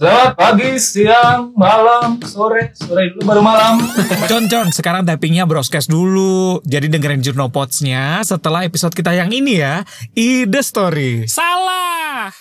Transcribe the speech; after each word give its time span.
Selamat 0.00 0.32
pagi, 0.32 0.80
siang, 0.80 1.52
malam, 1.60 2.16
sore, 2.24 2.72
sore 2.72 3.12
dulu 3.12 3.20
baru 3.20 3.44
malam. 3.44 3.84
Con, 4.32 4.48
Con, 4.48 4.72
sekarang 4.72 5.04
tappingnya 5.04 5.44
broadcast 5.44 5.92
dulu. 5.92 6.56
Jadi 6.64 6.88
dengerin 6.88 7.20
Jurno 7.20 7.52
Pods-nya 7.52 8.24
setelah 8.24 8.64
episode 8.64 8.96
kita 8.96 9.12
yang 9.12 9.28
ini 9.28 9.60
ya. 9.60 9.84
Ide 10.16 10.64
Story. 10.64 11.28
Salah! 11.28 12.32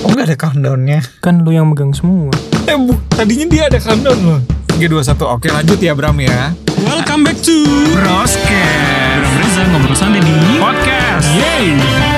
Oh 0.00 0.16
nggak 0.16 0.32
ada 0.32 0.36
countdown-nya? 0.40 1.04
Kan 1.20 1.44
lu 1.44 1.52
yang 1.52 1.68
megang 1.68 1.92
semua. 1.92 2.32
Eh, 2.64 2.72
bu, 2.72 2.96
tadinya 3.12 3.52
dia 3.52 3.62
ada 3.68 3.76
countdown 3.76 4.18
loh. 4.24 4.40
3, 4.72 4.88
2, 4.88 5.04
1. 5.04 5.28
Oke 5.28 5.52
lanjut 5.52 5.76
ya 5.84 5.92
Bram 5.92 6.16
ya. 6.16 6.56
Welcome 6.88 7.28
back 7.28 7.36
to 7.44 7.52
Broadcast. 7.92 9.20
Bram 9.20 9.34
Reza 9.44 9.62
ngobrol 9.68 9.92
santai 9.92 10.24
di 10.24 10.56
Podcast. 10.56 11.28
Yeay. 11.36 12.13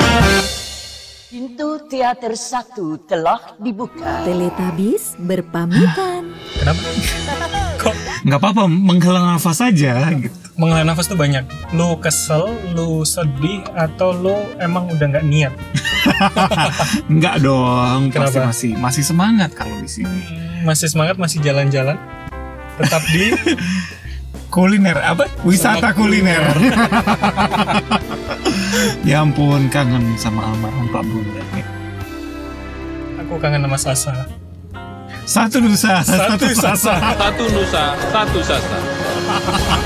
Teater 1.86 2.34
satu 2.34 2.98
telah 3.06 3.54
dibuka. 3.62 4.26
Teletabis 4.26 5.14
berpamitan. 5.22 6.34
Kenapa? 6.58 6.82
Nggak 8.26 8.38
apa-apa, 8.42 8.66
menghela 8.66 9.22
nafas 9.22 9.62
saja 9.62 10.10
gitu. 10.18 10.34
Menghela 10.58 10.82
nafas 10.82 11.06
tuh 11.06 11.14
banyak. 11.14 11.46
Lu 11.78 11.94
kesel, 12.02 12.58
lu 12.74 13.06
sedih, 13.06 13.62
atau 13.78 14.10
lu 14.10 14.34
emang 14.58 14.90
udah 14.90 15.06
nggak 15.06 15.26
niat? 15.30 15.54
Enggak 17.12 17.38
dong, 17.38 18.10
pasti 18.10 18.34
Kenapa? 18.34 18.50
masih 18.50 18.70
masih 18.74 19.04
semangat 19.06 19.50
kalau 19.54 19.78
di 19.78 19.86
sini. 19.86 20.18
Masih 20.66 20.90
semangat, 20.90 21.22
masih 21.22 21.38
jalan-jalan. 21.38 21.94
Tetap 22.82 23.02
di 23.14 23.30
Kuliner 24.50 24.98
apa? 24.98 25.30
Wisata 25.46 25.92
kuliner. 25.94 26.40
ya 29.04 29.22
ampun, 29.22 29.68
kangen 29.68 30.16
sama 30.16 30.48
almarhum 30.50 30.86
Pak 30.90 31.02
Bunda. 31.06 31.42
Aku 33.36 33.44
kangen 33.44 33.68
sama 33.68 33.76
Sasa. 33.76 34.12
Satu 35.28 35.60
nusa, 35.60 36.00
Satu 36.00 36.48
Sasa. 36.56 36.96
Satu 37.20 37.44
Nusa, 37.52 37.92
satu 38.08 38.40
Sasa. 38.40 38.78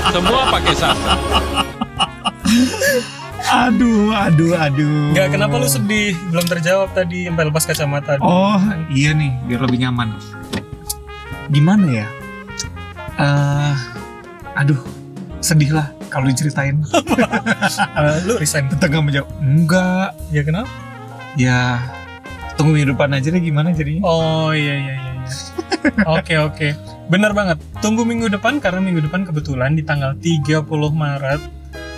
Semua 0.07 0.47
pakai 0.55 0.71
Sasa. 0.71 1.13
Aduh, 3.67 4.15
aduh, 4.15 4.55
aduh. 4.55 5.11
Nggak, 5.11 5.35
kenapa 5.35 5.59
lu 5.59 5.67
sedih? 5.67 6.15
Belum 6.31 6.47
terjawab 6.47 6.95
tadi, 6.95 7.27
sampai 7.27 7.51
lepas 7.51 7.67
kacamata. 7.67 8.23
Oh, 8.23 8.55
iya 8.87 9.11
nih, 9.11 9.35
biar 9.43 9.67
lebih 9.67 9.83
nyaman. 9.83 10.15
Gimana 11.51 11.91
ya? 11.91 12.07
Eh, 13.19 13.73
aduh, 14.55 14.79
sedih 15.43 15.75
lah 15.75 15.91
kalau 16.07 16.31
diceritain. 16.31 16.79
Eh, 17.99 18.15
lu 18.23 18.39
resign. 18.39 18.71
Tetap 18.71 18.87
nggak 18.87 19.03
menjawab. 19.03 19.27
Enggak, 19.43 20.15
Ya 20.31 20.41
kenapa? 20.47 20.71
ya 21.35 21.59
tunggu 22.61 22.77
minggu 22.77 22.93
depan 22.93 23.09
aja 23.17 23.27
deh 23.33 23.41
gimana 23.41 23.73
jadinya. 23.73 24.05
Oh 24.05 24.53
iya 24.53 24.77
iya 24.77 24.93
iya. 25.01 25.11
iya. 25.17 25.25
Oke 26.17 26.37
oke. 26.37 26.77
Bener 27.09 27.33
banget. 27.33 27.57
Tunggu 27.81 28.05
minggu 28.05 28.29
depan 28.29 28.61
karena 28.61 28.77
minggu 28.85 29.01
depan 29.01 29.25
kebetulan 29.25 29.73
di 29.73 29.81
tanggal 29.81 30.13
30 30.13 30.69
Maret 30.93 31.41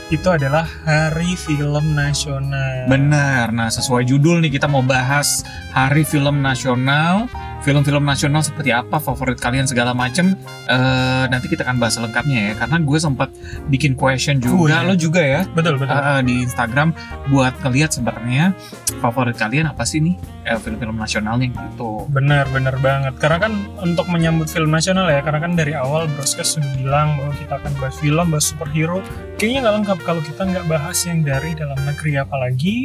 itu 0.07 0.27
adalah 0.31 0.63
Hari 0.63 1.35
Film 1.35 1.91
Nasional. 1.91 2.87
Benar. 2.87 3.51
Nah, 3.51 3.67
sesuai 3.67 4.07
judul 4.07 4.39
nih 4.39 4.55
kita 4.55 4.71
mau 4.71 4.79
bahas 4.79 5.43
Hari 5.75 6.07
Film 6.07 6.39
Nasional. 6.39 7.27
Film-film 7.63 8.03
nasional 8.03 8.43
seperti 8.43 8.69
apa 8.69 8.99
favorit 8.99 9.39
kalian 9.39 9.63
segala 9.63 9.91
macem 9.91 10.35
Eh, 10.63 11.25
nanti 11.27 11.47
kita 11.47 11.63
akan 11.63 11.75
bahas 11.75 11.95
lengkapnya 11.95 12.51
ya 12.51 12.53
karena 12.55 12.79
gue 12.79 12.95
sempat 12.97 13.27
bikin 13.67 13.93
question 13.93 14.39
juga 14.39 14.55
Oh, 14.55 14.67
iya. 14.69 14.79
lo 14.81 14.95
juga 14.95 15.19
ya 15.19 15.41
Betul 15.49 15.75
betul. 15.75 15.91
eh, 15.91 16.21
di 16.21 16.39
Instagram 16.41 16.95
buat 17.27 17.51
ngeliat 17.59 17.91
sebenarnya 17.91 18.55
favorit 18.99 19.35
kalian 19.35 19.67
apa 19.67 19.83
sih 19.83 19.99
nih 19.99 20.15
eh, 20.43 20.55
film-film 20.55 20.95
nasionalnya 20.95 21.51
gitu 21.51 22.07
Benar 22.09 22.47
benar 22.49 22.75
banget. 22.77 23.15
Karena 23.17 23.39
kan 23.41 23.53
untuk 23.79 24.07
menyambut 24.07 24.47
film 24.47 24.69
nasional 24.69 25.07
ya, 25.07 25.19
karena 25.19 25.39
kan 25.39 25.51
dari 25.53 25.71
awal 25.71 26.07
Broadcast 26.09 26.55
sudah 26.55 26.71
bilang 26.75 27.15
bahwa 27.15 27.33
kita 27.33 27.53
akan 27.55 27.71
bahas 27.77 27.95
film, 27.97 28.25
bahas 28.27 28.45
superhero. 28.45 28.99
Kayaknya 29.35 29.59
nggak 29.61 29.75
lengkap 29.77 29.97
kalau 30.01 30.21
kita 30.21 30.41
nggak 30.43 30.65
bahas 30.67 30.97
yang 31.03 31.19
dari 31.21 31.51
dalam 31.53 31.79
negeri 31.79 32.13
apalagi 32.17 32.77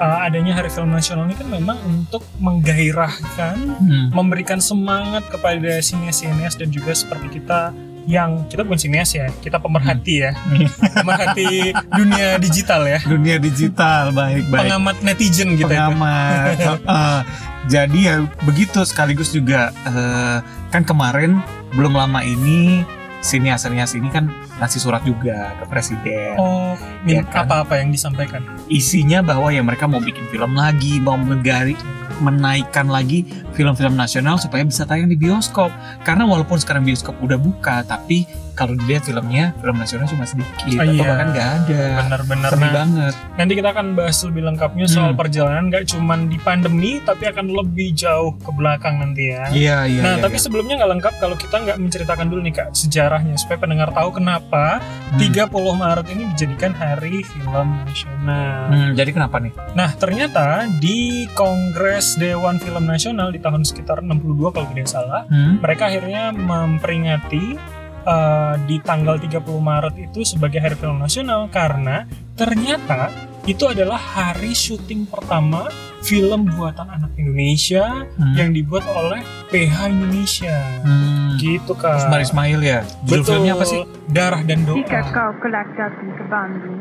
uh, 0.00 0.24
adanya 0.24 0.56
Hari 0.56 0.66
Film 0.68 0.90
Nasional 0.90 1.28
ini 1.28 1.36
kan 1.36 1.46
memang 1.46 1.76
untuk 1.84 2.24
menggairahkan 2.40 3.56
Hmm. 3.80 4.08
memberikan 4.10 4.58
semangat 4.58 5.28
kepada 5.28 5.78
sinias-sinias 5.78 6.56
dan 6.56 6.68
juga 6.68 6.92
seperti 6.92 7.38
kita 7.38 7.70
yang 8.04 8.48
kita 8.48 8.64
bukan 8.64 8.80
sinias 8.80 9.12
ya, 9.12 9.28
kita 9.38 9.60
pemerhati 9.60 10.24
ya, 10.24 10.32
pemerhati 10.96 11.70
dunia 11.92 12.40
digital 12.40 12.82
ya, 12.82 12.98
dunia 13.02 13.36
digital 13.36 14.10
baik 14.10 14.48
baik. 14.48 14.66
Pengamat 14.66 14.96
netizen 15.00 15.54
gitu 15.54 15.68
ya. 15.68 15.86
pengamat. 15.86 16.56
Eh, 16.90 17.20
jadi 17.68 17.98
ya 18.00 18.14
begitu 18.42 18.80
sekaligus 18.82 19.30
juga 19.30 19.68
eh, 19.84 20.38
kan 20.70 20.82
kemarin 20.82 21.44
belum 21.70 21.92
lama 21.92 22.24
ini 22.24 22.82
sinias-sinias 23.20 23.92
ini 23.92 24.08
kan 24.08 24.26
ngasih 24.56 24.80
surat 24.80 25.00
juga 25.02 25.52
ke 25.54 25.64
presiden 25.66 26.34
Oh, 26.36 26.74
Ya 27.02 27.20
kan? 27.22 27.44
apa-apa 27.44 27.76
yang 27.76 27.88
disampaikan? 27.88 28.44
isinya 28.66 29.20
bahwa 29.20 29.48
ya 29.48 29.60
mereka 29.60 29.84
mau 29.84 29.98
bikin 29.98 30.24
film 30.26 30.52
lagi 30.52 30.98
mau 30.98 31.14
menggari 31.14 31.76
menaikkan 32.18 32.84
lagi 32.84 33.24
film-film 33.50 33.94
nasional 33.94 34.36
supaya 34.36 34.60
bisa 34.60 34.84
tayang 34.84 35.08
di 35.08 35.16
bioskop 35.16 35.72
karena 36.02 36.22
walaupun 36.22 36.56
sekarang 36.56 36.82
bioskop 36.82 37.16
udah 37.18 37.36
buka 37.36 37.80
tapi 37.82 38.28
kalau 38.52 38.74
dilihat 38.74 39.02
filmnya 39.02 39.52
film 39.56 39.76
nasional 39.76 40.06
cuma 40.06 40.24
sedikit 40.24 40.48
Oh, 40.70 40.78
atau 40.78 40.92
iya. 40.92 41.02
bahkan 41.04 41.28
nggak 41.30 41.48
ada 41.58 41.82
Benar-benar. 42.00 42.50
sedih 42.50 42.60
Nah, 42.62 42.74
banget 42.74 43.14
nanti 43.34 43.52
kita 43.54 43.68
akan 43.70 43.86
bahas 43.92 44.18
lebih 44.20 44.42
lengkapnya 44.44 44.86
soal 44.86 45.08
Hmm. 45.08 45.18
perjalanan 45.18 45.64
nggak 45.66 45.84
cuman 45.86 46.18
di 46.26 46.38
pandemi, 46.38 46.90
tapi 47.00 47.24
akan 47.26 47.46
lebih 47.48 47.92
jauh 47.92 48.32
ke 48.36 48.50
belakang 48.50 48.94
nanti 48.98 49.30
ya. 49.30 49.42
iya 49.50 49.78
iya 49.84 50.00
Nah, 50.00 50.14
iya, 50.14 50.22
tapi 50.22 50.36
iya. 50.36 50.42
sebelumnya 50.42 50.74
nggak 50.76 50.90
lengkap 50.92 51.14
kalau 51.16 51.34
kita 51.34 51.56
nggak 51.58 51.78
menceritakan 51.78 52.26
dulu 52.26 52.40
nih 52.40 52.54
kak 52.54 52.68
sejarahnya 52.72 53.34
supaya 53.34 53.58
pendengar 53.58 53.88
tahu 53.90 54.10
kenapa 54.12 54.78
Hmm. 55.10 55.18
30 55.18 55.50
Maret 55.72 56.06
ini 56.08 56.22
dijadikan 56.28 56.72
Hari 56.72 57.22
Film 57.22 57.68
Nasional. 57.82 58.62
Hmm, 58.68 58.90
jadi 58.92 59.10
kenapa 59.10 59.36
nih 59.38 59.52
Nah, 59.72 59.90
ternyata 59.92 60.46
di 60.76 60.98
Kongres 61.30 62.14
Dewan 62.14 62.56
Film 62.56 62.84
Nasional 62.84 63.28
di 63.28 63.38
tahun 63.38 63.62
sekitar 63.62 64.00
62 64.00 64.50
kalau 64.50 64.66
tidak 64.68 64.86
salah, 64.86 65.22
Hmm? 65.26 65.58
mereka 65.58 65.86
akhirnya 65.86 66.30
memperingati 66.30 67.58
uh, 68.02 68.54
di 68.64 68.80
tanggal 68.80 69.16
30 69.16 69.40
Maret 69.42 69.94
itu 70.00 70.20
sebagai 70.22 70.58
Hari 70.58 70.76
Film 70.76 70.98
Nasional 70.98 71.48
karena 71.48 72.04
ternyata 72.34 73.10
itu 73.42 73.64
adalah 73.64 73.96
hari 73.96 74.52
syuting 74.52 75.08
pertama 75.08 75.68
film 76.00 76.48
buatan 76.48 76.88
anak 76.88 77.12
Indonesia 77.16 78.04
Hmm. 78.16 78.36
yang 78.36 78.50
dibuat 78.52 78.84
oleh 78.86 79.20
PH 79.48 79.76
Indonesia. 79.88 80.56
Hmm. 80.84 81.36
Gitu 81.36 81.72
kak. 81.72 82.04
Usmar 82.04 82.20
Ismail 82.20 82.60
ya. 82.60 82.80
Judul 83.04 83.20
Betul. 83.20 83.24
filmnya 83.24 83.52
apa 83.56 83.64
sih? 83.64 83.82
Darah 84.08 84.42
dan 84.44 84.64
doa. 84.64 84.76
Jika 84.76 85.00
kau 85.08 85.30
kelak 85.40 85.68
jatuh 85.72 86.10
ke 86.12 86.24
Bandung, 86.28 86.80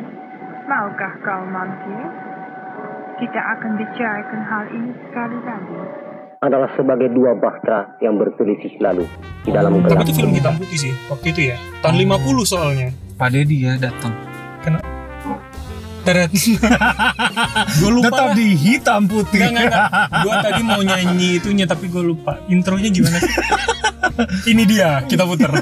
maukah 0.68 1.14
kau 1.20 1.44
mampir? 1.48 2.08
Kita 3.20 3.42
akan 3.58 3.72
bicarakan 3.76 4.42
hal 4.48 4.66
ini 4.72 4.92
sekali 5.04 5.38
lagi. 5.44 5.80
Adalah 6.40 6.72
sebagai 6.80 7.12
dua 7.12 7.36
bahtera 7.36 8.00
yang 8.00 8.16
berselisih 8.16 8.80
lalu 8.80 9.04
di 9.44 9.52
dalam 9.52 9.84
Tapi 9.84 9.92
gelap. 9.92 10.04
itu 10.08 10.14
film 10.16 10.32
hitam 10.32 10.56
putih 10.56 10.78
sih 10.80 10.94
waktu 11.12 11.28
itu 11.36 11.42
ya. 11.52 11.58
Tahun 11.84 11.96
50 12.00 12.48
soalnya. 12.48 12.88
Pak 13.20 13.30
Deddy 13.36 13.58
ya 13.68 13.76
datang. 13.76 14.16
Teret. 16.00 16.32
gue 17.80 17.92
lupa. 17.92 18.08
Tetap 18.08 18.28
lah. 18.32 18.38
di 18.40 18.48
hitam 18.56 19.02
putih. 19.06 19.40
Enggak, 19.46 19.68
enggak, 19.68 19.84
enggak. 19.84 20.08
Gue 20.24 20.34
tadi 20.40 20.62
mau 20.64 20.82
nyanyi 20.82 21.30
itunya 21.44 21.66
tapi 21.68 21.86
gue 21.92 22.04
lupa. 22.04 22.40
Intronya 22.48 22.90
gimana 22.90 23.20
sih? 23.20 23.36
Ini 24.56 24.64
dia, 24.64 25.04
kita 25.06 25.28
puter. 25.28 25.52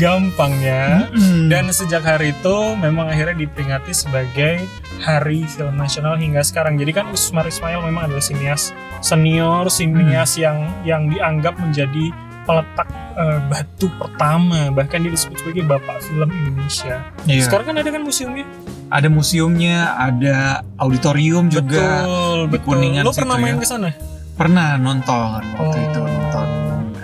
Gampang 0.00 0.52
ya. 0.64 1.04
Hmm. 1.12 1.52
Dan 1.52 1.68
sejak 1.68 2.00
hari 2.00 2.32
itu 2.32 2.56
memang 2.80 3.12
akhirnya 3.12 3.36
diperingati 3.44 3.92
sebagai 3.92 4.64
Hari 5.00 5.42
Film 5.44 5.74
Nasional 5.74 6.14
hingga 6.14 6.40
sekarang. 6.40 6.76
Jadi 6.76 6.92
kan 6.92 7.06
Usmar 7.08 7.44
Ismail 7.44 7.82
memang 7.82 8.06
adalah 8.06 8.20
sinias 8.20 8.70
senior, 9.00 9.66
sinias 9.66 10.36
yang 10.36 10.56
yang 10.82 11.08
dianggap 11.08 11.56
menjadi 11.56 12.12
peletak 12.44 12.86
eh, 13.14 13.40
batu 13.46 13.88
pertama. 13.94 14.70
Bahkan 14.70 14.98
dia 15.00 15.10
disebut 15.10 15.36
sebagai 15.38 15.64
bapak 15.64 15.98
film 16.00 16.28
Indonesia. 16.28 17.02
Iya. 17.24 17.42
Sekarang 17.42 17.66
kan 17.68 17.76
ada 17.80 17.90
kan 17.90 18.02
museumnya? 18.02 18.46
Ada 18.88 19.08
museumnya, 19.08 19.76
ada 19.96 20.36
auditorium 20.76 21.48
juga. 21.48 22.04
Betul, 22.04 22.38
di 22.38 22.50
betul. 22.52 22.66
Kuningan 22.68 23.02
Lo 23.02 23.10
situ 23.10 23.20
pernah 23.24 23.36
ya. 23.36 23.42
main 23.42 23.56
ke 23.56 23.66
sana? 23.66 23.90
Pernah 24.34 24.68
nonton 24.76 25.40
waktu 25.54 25.78
Oh. 25.78 25.86
itu 25.88 26.00
nonton 26.00 26.48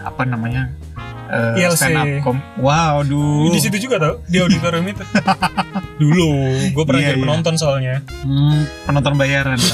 apa 0.03 0.23
namanya? 0.25 0.63
ILC. 1.31 1.79
stand 1.79 1.95
up 1.95 2.11
com. 2.27 2.37
Wow, 2.59 3.07
duh. 3.07 3.55
Di 3.55 3.63
situ 3.63 3.79
juga 3.79 4.03
tau, 4.03 4.15
di 4.27 4.43
auditorium 4.43 4.83
itu. 4.91 5.03
Dulu, 6.01 6.29
gue 6.73 6.83
pernah 6.83 6.99
Iya, 6.99 7.07
jadi 7.13 7.15
iya. 7.15 7.23
penonton 7.23 7.55
soalnya. 7.55 7.95
Hmm, 8.25 8.67
penonton 8.85 9.15
bayaran. 9.15 9.59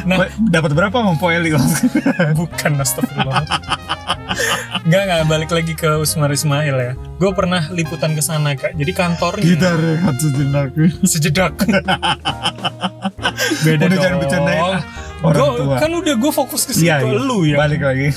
Nah. 0.00 0.22
Dapat 0.38 0.70
berapa 0.70 0.94
Mam 0.94 1.18
Poeli? 1.18 1.50
Bukan 2.38 2.78
astagfirullah. 2.78 3.42
Enggak, 4.80 5.02
enggak, 5.02 5.20
balik 5.26 5.50
lagi 5.50 5.72
ke 5.74 5.98
Usmar 5.98 6.30
Ismail 6.30 6.72
ya. 6.72 6.92
Gue 7.18 7.34
pernah 7.34 7.66
liputan 7.68 8.14
ke 8.14 8.22
sana, 8.22 8.54
Kak. 8.54 8.78
Jadi 8.78 8.92
kantornya 8.94 9.42
Kita 9.42 9.68
rehat 9.74 10.14
sejenak. 10.16 10.68
sejedak. 11.02 11.52
Beda 13.66 13.82
Udah 13.82 13.88
dong. 13.88 13.98
jangan 13.98 14.18
bercandain. 14.22 14.62
Orang 15.22 15.38
Gua- 15.38 15.56
tua. 15.58 15.76
kan 15.78 15.90
udah 15.92 16.14
gue 16.14 16.32
fokus 16.32 16.62
ke 16.62 16.72
situ 16.72 16.86
Iya, 16.86 16.96
iya. 17.02 17.18
lu 17.18 17.38
ya 17.42 17.56
Balik 17.56 17.82
lagi. 17.82 18.08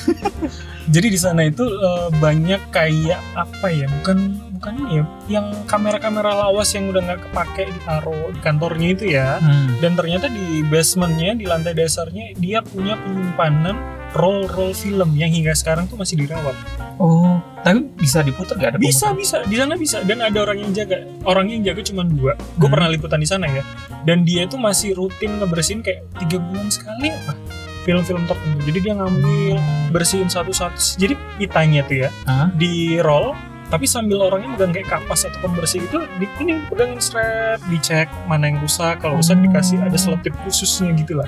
jadi 0.94 1.08
di 1.08 1.18
sana 1.18 1.42
itu 1.44 1.64
eh, 1.64 2.08
banyak 2.14 2.62
kayak 2.70 3.22
apa 3.34 3.68
ya 3.68 3.88
bukan 3.94 4.18
bukan 4.54 4.74
ini 4.78 4.92
ya 4.94 5.04
yang 5.30 5.48
kamera-kamera 5.64 6.32
lawas 6.38 6.72
yang 6.72 6.88
udah 6.88 7.02
nggak 7.02 7.22
kepake 7.26 7.68
ditaruh 7.70 8.30
di 8.30 8.40
kantornya 8.40 8.88
itu 8.90 9.06
ya 9.10 9.38
Hmm. 9.38 9.80
dan 9.80 9.92
ternyata 9.94 10.28
di 10.28 10.64
basementnya 10.64 11.34
di 11.34 11.44
lantai 11.44 11.74
dasarnya 11.74 12.32
dia 12.34 12.60
punya 12.62 12.96
penyimpanan 12.98 13.76
roll-roll 14.14 14.72
film 14.72 15.14
yang 15.14 15.30
hingga 15.30 15.52
sekarang 15.52 15.86
tuh 15.86 15.96
masih 15.96 16.16
dirawat. 16.16 16.54
Oh, 16.96 17.42
tapi 17.60 17.90
bisa 17.96 18.22
diputar 18.22 18.54
gak 18.56 18.70
ada 18.70 18.78
bisa 18.78 19.10
pemutar? 19.10 19.18
bisa. 19.18 19.38
Di 19.44 19.56
sana 19.58 19.74
bisa. 19.74 19.98
Dan 20.02 20.22
ada 20.22 20.38
orang 20.40 20.58
yang 20.60 20.72
jaga. 20.72 21.02
Orang 21.24 21.50
yang 21.50 21.62
jaga 21.62 21.82
cuma 21.82 22.02
dua. 22.02 22.38
Gue 22.56 22.64
Hmm. 22.64 22.74
pernah 22.74 22.88
liputan 22.88 23.18
di 23.18 23.26
sana 23.26 23.46
ya. 23.46 23.66
Dan 24.02 24.22
dia 24.22 24.46
itu 24.46 24.56
masih 24.56 24.94
rutin 24.94 25.38
ngebersihin 25.38 25.82
kayak 25.82 26.06
tiga 26.18 26.38
bulan 26.40 26.70
sekali 26.70 27.10
apa 27.10 27.34
film-film 27.82 28.24
tertentu. 28.24 28.60
Jadi 28.64 28.80
dia 28.80 28.94
ngambil 28.94 29.56
bersihin 29.90 30.30
satu-satu. 30.30 30.96
Jadi 30.96 31.14
pitanya 31.36 31.82
tuh 31.82 31.98
ya 31.98 32.10
Hah? 32.24 32.48
di 32.54 32.96
roll 32.98 33.34
tapi 33.66 33.90
sambil 33.90 34.22
orangnya 34.22 34.54
megang 34.54 34.70
kayak 34.70 34.86
kapas 34.88 35.26
atau 35.26 35.40
pembersih 35.42 35.82
itu 35.82 35.98
di 36.16 36.30
ini 36.38 36.62
pegangin 36.70 37.02
strap 37.02 37.58
dicek 37.68 38.06
mana 38.24 38.46
yang 38.46 38.62
rusak. 38.62 39.02
Kalau 39.02 39.18
rusak 39.18 39.34
Oh. 39.34 39.42
dikasih 39.42 39.82
ada 39.82 39.98
selotip 39.98 40.38
khususnya 40.46 40.94
gitu 40.94 41.18
lah. 41.18 41.26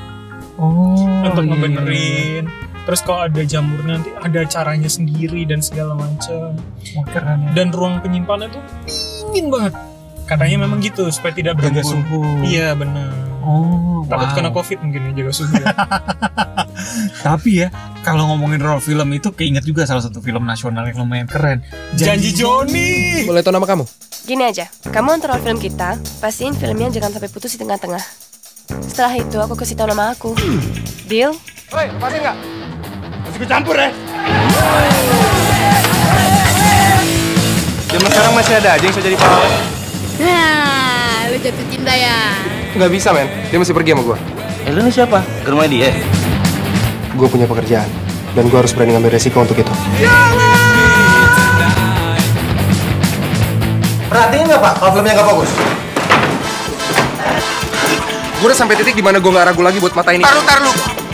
Oh, 0.56 0.94
untuk 1.26 1.44
iya, 1.44 1.68
iya, 1.68 1.84
iya. 1.84 2.42
Terus 2.86 3.02
kalau 3.02 3.26
ada 3.26 3.42
jamurnya 3.42 3.98
nanti 4.00 4.14
ada 4.14 4.42
caranya 4.46 4.88
sendiri 4.88 5.44
dan 5.44 5.60
segala 5.60 5.98
macam 5.98 6.54
keren 7.10 7.40
ya. 7.42 7.52
dan 7.58 7.68
ruang 7.74 7.98
penyimpanan 8.00 8.50
itu 8.50 8.60
dingin 9.34 9.50
banget 9.50 9.74
katanya 10.26 10.58
memang 10.66 10.82
gitu 10.82 11.10
supaya 11.10 11.34
tidak 11.34 11.58
Jaga 11.58 11.82
berembun 11.82 11.86
suhu. 11.86 12.22
iya 12.46 12.74
benar 12.74 13.26
Oh, 13.46 14.02
takut 14.10 14.26
wow. 14.26 14.34
kena 14.34 14.50
covid 14.50 14.82
mungkin 14.82 15.06
ya 15.06 15.22
jaga 15.22 15.32
suhu 15.38 15.54
ya. 15.54 15.70
Tapi 17.30 17.62
ya, 17.62 17.70
kalau 18.02 18.26
ngomongin 18.34 18.58
role 18.58 18.82
film 18.82 19.06
itu 19.14 19.30
keinget 19.38 19.62
juga 19.62 19.86
salah 19.86 20.02
satu 20.02 20.18
film 20.18 20.50
nasional 20.50 20.82
yang 20.90 21.06
lumayan 21.06 21.30
keren. 21.30 21.62
janji 21.94 22.34
Joni 22.34 23.22
Boleh 23.30 23.46
tahu 23.46 23.54
nama 23.54 23.70
kamu? 23.70 23.86
Gini 24.26 24.50
aja, 24.50 24.66
kamu 24.90 25.22
antar 25.22 25.38
film 25.38 25.62
kita, 25.62 26.02
pastiin 26.18 26.58
filmnya 26.58 26.90
jangan 26.90 27.14
sampai 27.14 27.30
putus 27.30 27.54
di 27.54 27.62
tengah-tengah. 27.62 28.02
Setelah 28.90 29.14
itu 29.14 29.38
aku 29.38 29.54
kasih 29.54 29.78
tahu 29.78 29.94
nama 29.94 30.18
aku. 30.18 30.34
Deal? 31.06 31.38
Woi, 31.70 31.86
pasti 32.02 32.18
nggak? 32.18 32.38
Gue 33.36 33.44
campur 33.44 33.76
ya? 33.76 33.92
Zaman 37.92 38.08
sekarang 38.08 38.32
masih 38.32 38.54
ada 38.64 38.70
aja 38.80 38.84
yang 38.84 38.94
bisa 38.96 39.04
jadi 39.04 39.18
pahlawan. 39.20 39.52
Nah, 40.24 41.28
lu 41.28 41.36
jatuh 41.44 41.66
cinta 41.68 41.92
ya? 41.92 42.16
Nggak 42.80 42.92
bisa, 42.96 43.12
men. 43.12 43.28
Dia 43.52 43.60
masih 43.60 43.76
pergi 43.76 43.92
sama 43.92 44.04
gue. 44.08 44.18
Eh, 44.64 44.72
lu 44.72 44.80
ini 44.80 44.92
siapa? 44.92 45.20
Ke 45.44 45.52
rumah 45.52 45.68
dia? 45.68 45.92
Gue 47.12 47.28
punya 47.28 47.44
pekerjaan. 47.44 47.88
Dan 48.40 48.48
gue 48.48 48.56
harus 48.56 48.72
berani 48.72 48.96
ngambil 48.96 49.12
resiko 49.12 49.44
untuk 49.44 49.60
itu. 49.60 49.74
Perhatiin 54.08 54.48
nggak, 54.48 54.62
Pak? 54.64 54.74
Kalau 54.80 54.92
filmnya 54.96 55.12
nggak 55.12 55.28
fokus. 55.28 55.52
Gue 58.40 58.48
udah 58.48 58.60
sampai 58.60 58.80
titik 58.80 58.96
di 58.96 59.04
mana 59.04 59.20
gue 59.20 59.28
nggak 59.28 59.52
ragu 59.52 59.60
lagi 59.60 59.84
buat 59.84 59.92
mata 59.92 60.16
ini. 60.16 60.24
Taruh, 60.24 60.44
taruh. 60.48 61.05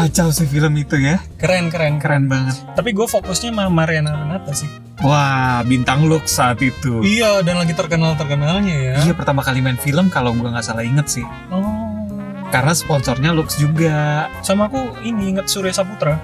Kacau 0.00 0.28
sih 0.30 0.44
film 0.44 0.72
itu 0.74 0.94
ya. 0.94 1.18
keren 1.36 1.68
keren 1.68 1.98
Keren 1.98 2.24
banget. 2.26 2.54
tapi 2.72 2.90
gue 2.90 3.04
fokusnya 3.04 3.50
sama 3.50 3.66
Mariana 3.66 4.14
Renata 4.14 4.52
sih 4.52 4.68
Wah, 4.98 5.62
bintang 5.62 6.04
look 6.04 6.26
saat 6.26 6.58
itu. 6.58 7.02
iya 7.02 7.38
dan 7.40 7.56
lagi 7.56 7.70
terkenal 7.70 8.14
terkenalnya 8.14 8.74
ya 8.74 8.94
Iya, 9.00 9.12
pertama 9.12 9.40
kali 9.40 9.58
main 9.58 9.76
film 9.76 10.06
kalau 10.08 10.30
gua 10.32 10.50
nggak 10.50 10.64
salah 10.64 10.82
inget 10.82 11.06
sih. 11.08 11.26
oh 11.48 11.86
Karena 12.48 12.72
sponsornya 12.72 13.30
Lux 13.30 13.54
juga. 13.56 14.26
sama 14.40 14.66
aku 14.66 14.78
ini 15.00 15.32
inget 15.32 15.46
Surya 15.46 15.70
Saputra 15.70 16.18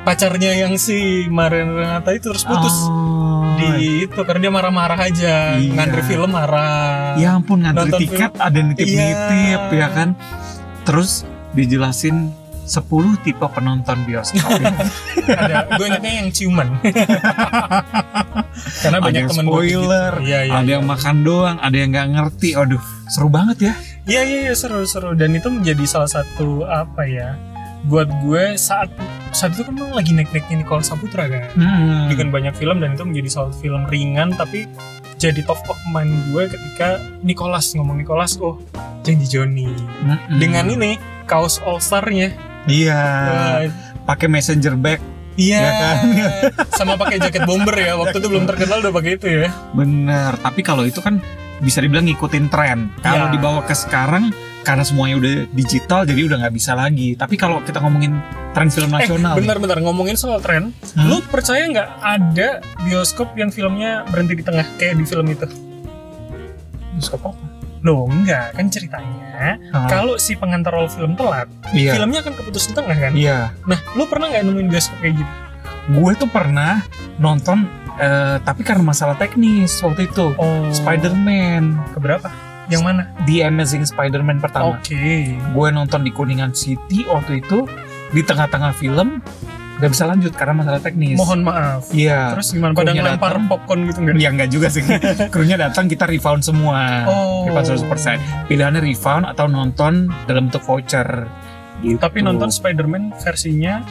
pacarnya 0.00 0.54
yang 0.56 0.74
si 0.74 1.26
Mariana 1.28 1.74
Renata 1.74 2.10
itu 2.10 2.28
terus 2.28 2.42
putus 2.42 2.72
Oh. 2.80 3.58
di 3.58 4.06
itu 4.06 4.20
karena 4.22 4.40
dia 4.40 4.52
marah-marah 4.54 5.00
aja 5.02 5.34
Iya. 5.54 5.74
ngantri 5.74 6.02
film 6.06 6.30
marah 6.30 7.12
Ya 7.14 7.34
ampun 7.34 7.60
ngantri 7.60 7.90
Nonton 7.90 8.00
tiket 8.00 8.32
ada 8.34 8.54
nitip-nitip 8.56 9.60
Iya. 9.68 9.74
ya 9.74 9.88
kan. 9.90 10.08
Terus 10.82 11.26
dijelasin 11.52 12.30
10 12.68 12.84
tipe 13.20 13.44
penonton 13.48 13.96
bioskop. 14.04 14.44
ada 15.34 15.64
gue 15.72 15.84
ingetnya 15.84 16.12
yang 16.20 16.28
ciuman 16.28 16.68
karena 18.82 18.98
banyak 19.00 19.22
temen 19.26 19.44
gitu. 19.44 19.50
spoiler, 19.50 20.12
iya 20.20 20.38
iya 20.44 20.52
ada 20.54 20.70
yang 20.70 20.84
makan 20.84 21.14
doang, 21.22 21.56
ada 21.58 21.72
yang 21.72 21.90
nggak 21.90 22.06
ngerti. 22.10 22.48
Aduh, 22.54 22.80
seru 23.08 23.28
banget 23.28 23.56
ya. 23.60 23.72
Iya 24.04 24.20
iya 24.24 24.38
iya, 24.44 24.52
seru 24.54 24.84
seru 24.84 25.12
dan 25.12 25.32
itu 25.32 25.48
menjadi 25.48 25.82
salah 25.84 26.10
satu 26.10 26.64
apa 26.64 27.04
ya 27.04 27.34
buat 27.80 28.06
gue 28.20 28.54
saat 28.54 28.88
saat 29.30 29.52
itu 29.52 29.62
kan 29.62 29.74
lagi 29.92 30.10
naik 30.10 30.28
naiknya 30.28 30.60
Nicole 30.60 30.82
Saputra 30.82 31.24
kan 31.24 31.46
Hmm. 31.54 32.04
dengan 32.08 32.28
banyak 32.28 32.52
film 32.52 32.78
dan 32.78 32.92
itu 32.92 33.04
menjadi 33.04 33.28
salah 33.30 33.48
satu 33.48 33.58
film 33.62 33.82
ringan 33.86 34.34
tapi 34.34 34.66
jadi 35.14 35.40
top 35.44 35.60
of 35.64 35.78
mind 35.88 36.10
gue 36.28 36.48
ketika 36.48 36.98
Nicholas 37.22 37.70
ngomong 37.72 37.96
Nicholas 37.96 38.34
oh 38.36 38.58
janji 39.02 39.24
Joni 39.30 39.70
Mm-mm. 39.70 40.36
dengan 40.42 40.66
ini 40.66 40.98
kaos 41.24 41.62
All 41.62 41.78
Star-nya 41.78 42.34
Iya. 42.68 43.00
Pakai 44.04 44.26
messenger 44.26 44.74
bag. 44.74 45.00
iya 45.34 45.58
Ya 45.60 45.70
kan? 45.72 45.96
sama 46.78 46.94
pakai 46.94 47.18
jaket 47.20 47.42
bomber 47.44 47.70
ya 47.72 47.94
waktu 47.94 48.18
itu 48.18 48.26
belum 48.26 48.44
terkenal 48.44 48.80
udah 48.80 48.92
pakai 48.92 49.10
itu 49.14 49.26
ya 49.28 49.48
Bener. 49.70 50.34
Tapi 50.36 50.60
kalau 50.60 50.82
itu 50.82 50.98
kan 50.98 51.22
bisa 51.58 51.78
dibilang 51.78 52.04
ngikutin 52.04 52.46
tren. 52.46 52.90
Kalau 52.98 53.26
Ya. 53.26 53.32
dibawa 53.32 53.62
ke 53.62 53.72
sekarang 53.72 54.30
karena 54.60 54.82
semuanya 54.82 55.16
udah 55.16 55.34
digital 55.50 56.02
jadi 56.02 56.26
udah 56.26 56.36
nggak 56.40 56.52
bisa 56.52 56.74
lagi. 56.74 57.14
Tapi 57.14 57.34
kalau 57.34 57.62
kita 57.62 57.78
ngomongin 57.78 58.18
tren 58.50 58.68
film 58.68 58.90
nasional, 58.90 59.32
eh 59.32 59.38
bentar-bentar 59.38 59.78
ngomongin 59.78 60.14
soal 60.14 60.38
tren 60.38 60.74
Hmm? 60.92 61.06
lu 61.06 61.22
percaya 61.24 61.62
nggak 61.64 61.88
ada 61.98 62.48
bioskop 62.82 63.32
yang 63.32 63.48
filmnya 63.48 64.02
berhenti 64.04 64.34
di 64.34 64.42
tengah 64.42 64.66
kayak 64.74 64.98
di 64.98 65.04
film 65.04 65.26
itu 65.26 65.46
bioskop 66.92 67.20
apa? 67.24 67.46
Loh 67.88 68.04
enggak, 68.04 68.52
kan 68.52 68.68
ceritanya 68.68 69.28
Ah, 69.72 69.86
kalau 69.86 70.18
si 70.18 70.34
pengantar 70.34 70.74
roll 70.74 70.90
film 70.90 71.14
telat, 71.14 71.46
iya. 71.70 71.94
filmnya 71.94 72.20
akan 72.26 72.34
keputus 72.36 72.68
di 72.68 72.74
tengah 72.74 72.92
kan? 72.92 73.12
Iya. 73.14 73.54
Nah, 73.64 73.78
lu 73.94 74.04
pernah 74.10 74.28
nggak 74.34 74.44
nemuin 74.44 74.68
bioskop 74.68 74.98
kayak 74.98 75.14
gitu? 75.22 75.32
Gue 75.94 76.12
tuh 76.18 76.28
pernah 76.28 76.82
nonton 77.22 77.64
eh, 78.02 78.36
tapi 78.42 78.66
karena 78.66 78.82
masalah 78.82 79.14
teknis 79.14 79.78
waktu 79.80 80.10
itu. 80.10 80.34
Oh, 80.36 80.66
Spider-Man, 80.74 81.94
keberapa? 81.94 82.28
Yang 82.68 82.82
mana? 82.84 83.02
The 83.24 83.48
Amazing 83.48 83.88
Spider-Man 83.88 84.44
pertama. 84.44 84.76
Oke. 84.76 85.32
Gue 85.54 85.68
nonton 85.72 86.04
di 86.04 86.12
Kuningan 86.12 86.52
City 86.52 87.08
waktu 87.08 87.40
itu 87.40 87.64
di 88.12 88.20
tengah-tengah 88.20 88.76
film 88.76 89.24
nggak 89.78 89.90
bisa 89.94 90.04
lanjut 90.10 90.32
karena 90.34 90.54
masalah 90.58 90.80
teknis. 90.82 91.14
Mohon 91.14 91.40
maaf. 91.46 91.82
Iya. 91.94 92.34
Terus 92.34 92.48
gimana? 92.50 92.74
Pada 92.74 92.90
ngelempar 92.90 93.34
popcorn 93.46 93.80
gitu 93.86 93.98
nggak? 94.02 94.14
Ya 94.18 94.28
nggak 94.34 94.50
juga 94.50 94.66
sih. 94.68 94.82
Krunya 95.34 95.54
datang 95.54 95.86
kita 95.86 96.04
refund 96.10 96.42
semua. 96.42 97.06
Oh. 97.06 97.46
Refund 97.46 97.86
100%. 97.86 98.50
Pilihannya 98.50 98.82
refund 98.82 99.24
atau 99.30 99.46
nonton 99.46 100.10
dalam 100.26 100.50
bentuk 100.50 100.66
voucher. 100.66 101.30
Gitu. 101.78 101.94
Tapi 101.94 102.26
nonton 102.26 102.50
Spider-Man 102.50 103.14
versinya 103.22 103.86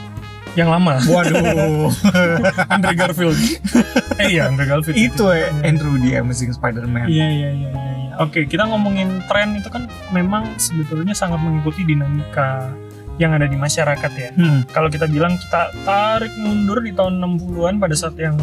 yang 0.60 0.74
lama. 0.74 1.00
Waduh. 1.08 1.88
Andrew 2.74 2.96
Garfield. 2.98 3.40
eh 4.22 4.28
iya, 4.36 4.52
Andrew 4.52 4.68
Garfield. 4.68 4.98
itu 5.00 5.24
eh, 5.32 5.48
Andrew 5.64 5.96
di 5.96 6.18
Amazing 6.20 6.52
Spider-Man. 6.58 7.08
Iya 7.08 7.28
iya 7.32 7.50
iya 7.56 7.70
iya. 7.72 7.72
iya. 7.72 8.14
Oke, 8.20 8.44
kita 8.50 8.66
ngomongin 8.66 9.22
tren 9.30 9.56
itu 9.56 9.70
kan 9.70 9.86
memang 10.10 10.58
sebetulnya 10.58 11.14
sangat 11.14 11.38
mengikuti 11.38 11.86
dinamika 11.86 12.74
yang 13.18 13.34
ada 13.34 13.46
di 13.46 13.54
masyarakat 13.54 14.12
ya. 14.14 14.30
Hmm. 14.34 14.62
Kalau 14.70 14.88
kita 14.88 15.06
bilang 15.06 15.36
kita 15.36 15.74
tarik 15.84 16.34
mundur 16.38 16.80
di 16.80 16.94
tahun 16.94 17.18
60-an 17.18 17.78
pada 17.78 17.96
saat 17.98 18.14
yang 18.16 18.38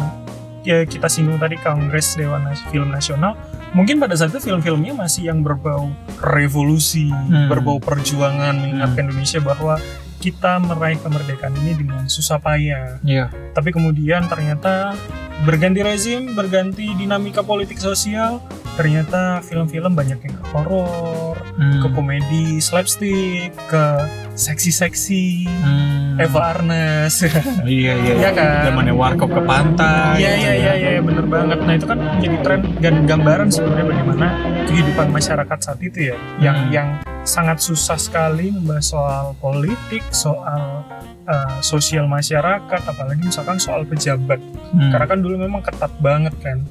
ya 0.61 0.83
kita 0.83 1.05
singgung 1.05 1.37
tadi 1.37 1.55
Kongres 1.55 2.17
Dewan 2.17 2.43
Nas- 2.43 2.65
Film 2.67 2.89
Nasional, 2.89 3.37
mungkin 3.71 3.97
pada 3.97 4.13
saat 4.13 4.33
itu 4.33 4.41
film-filmnya 4.41 4.91
masih 4.93 5.29
yang 5.29 5.39
berbau 5.39 5.93
revolusi, 6.19 7.07
Hmm. 7.07 7.47
berbau 7.47 7.77
perjuangan 7.77 8.51
mengingatkan 8.53 9.07
Indonesia 9.07 9.39
bahwa 9.39 9.77
kita 10.17 10.57
meraih 10.57 10.97
kemerdekaan 10.97 11.53
ini 11.55 11.77
dengan 11.77 12.09
susah 12.09 12.41
payah. 12.41 12.97
Iya. 13.05 13.29
Tapi 13.53 13.69
kemudian 13.69 14.25
ternyata 14.25 14.97
berganti 15.45 15.85
rezim, 15.85 16.33
berganti 16.33 16.97
dinamika 16.97 17.45
politik 17.45 17.77
sosial, 17.77 18.41
ternyata 18.73 19.39
film-film 19.39 19.93
banyak 19.93 20.17
yang 20.17 20.33
ke 20.33 20.45
horor, 20.49 21.37
Hmm. 21.55 21.77
ke 21.77 21.87
komedi, 21.93 22.57
slapstick, 22.57 23.53
ke 23.69 23.85
seksi-seksi, 24.35 25.47
Hmm. 25.47 26.15
Eva 26.15 26.55
Arnas. 26.55 27.23
Iya 27.63 27.93
iya. 27.95 28.13
Iya 28.21 28.29
kan? 28.31 28.71
Zamannya 28.71 28.95
warkop 28.95 29.31
ke 29.31 29.41
pantai. 29.43 30.19
Iya 30.19 30.31
iya 30.35 30.53
iya 30.55 30.73
iya 30.95 31.01
bener 31.01 31.25
banget. 31.25 31.59
Nah 31.59 31.73
itu 31.73 31.85
kan 31.85 31.99
menjadi 31.99 32.37
tren 32.39 32.61
dan 32.79 32.95
gambaran 33.03 33.49
sebenarnya 33.49 33.85
bagaimana 33.89 34.27
kehidupan 34.65 35.07
masyarakat 35.09 35.57
saat 35.59 35.79
itu 35.79 36.11
ya, 36.11 36.17
yang 36.39 36.55
Hmm. 36.55 36.71
yang 36.71 36.87
sangat 37.23 37.59
susah 37.59 37.97
sekali 37.97 38.51
membahas 38.51 38.85
soal 38.85 39.25
politik, 39.39 40.03
soal 40.11 40.85
uh, 41.25 41.57
sosial 41.59 42.05
masyarakat, 42.05 42.81
apalagi 42.85 43.21
misalkan 43.23 43.57
soal 43.57 43.83
pejabat. 43.83 44.39
Hmm. 44.71 44.91
Karena 44.91 45.05
kan 45.05 45.19
dulu 45.19 45.35
memang 45.37 45.59
ketat 45.59 45.91
banget 45.99 46.35
kan. 46.39 46.63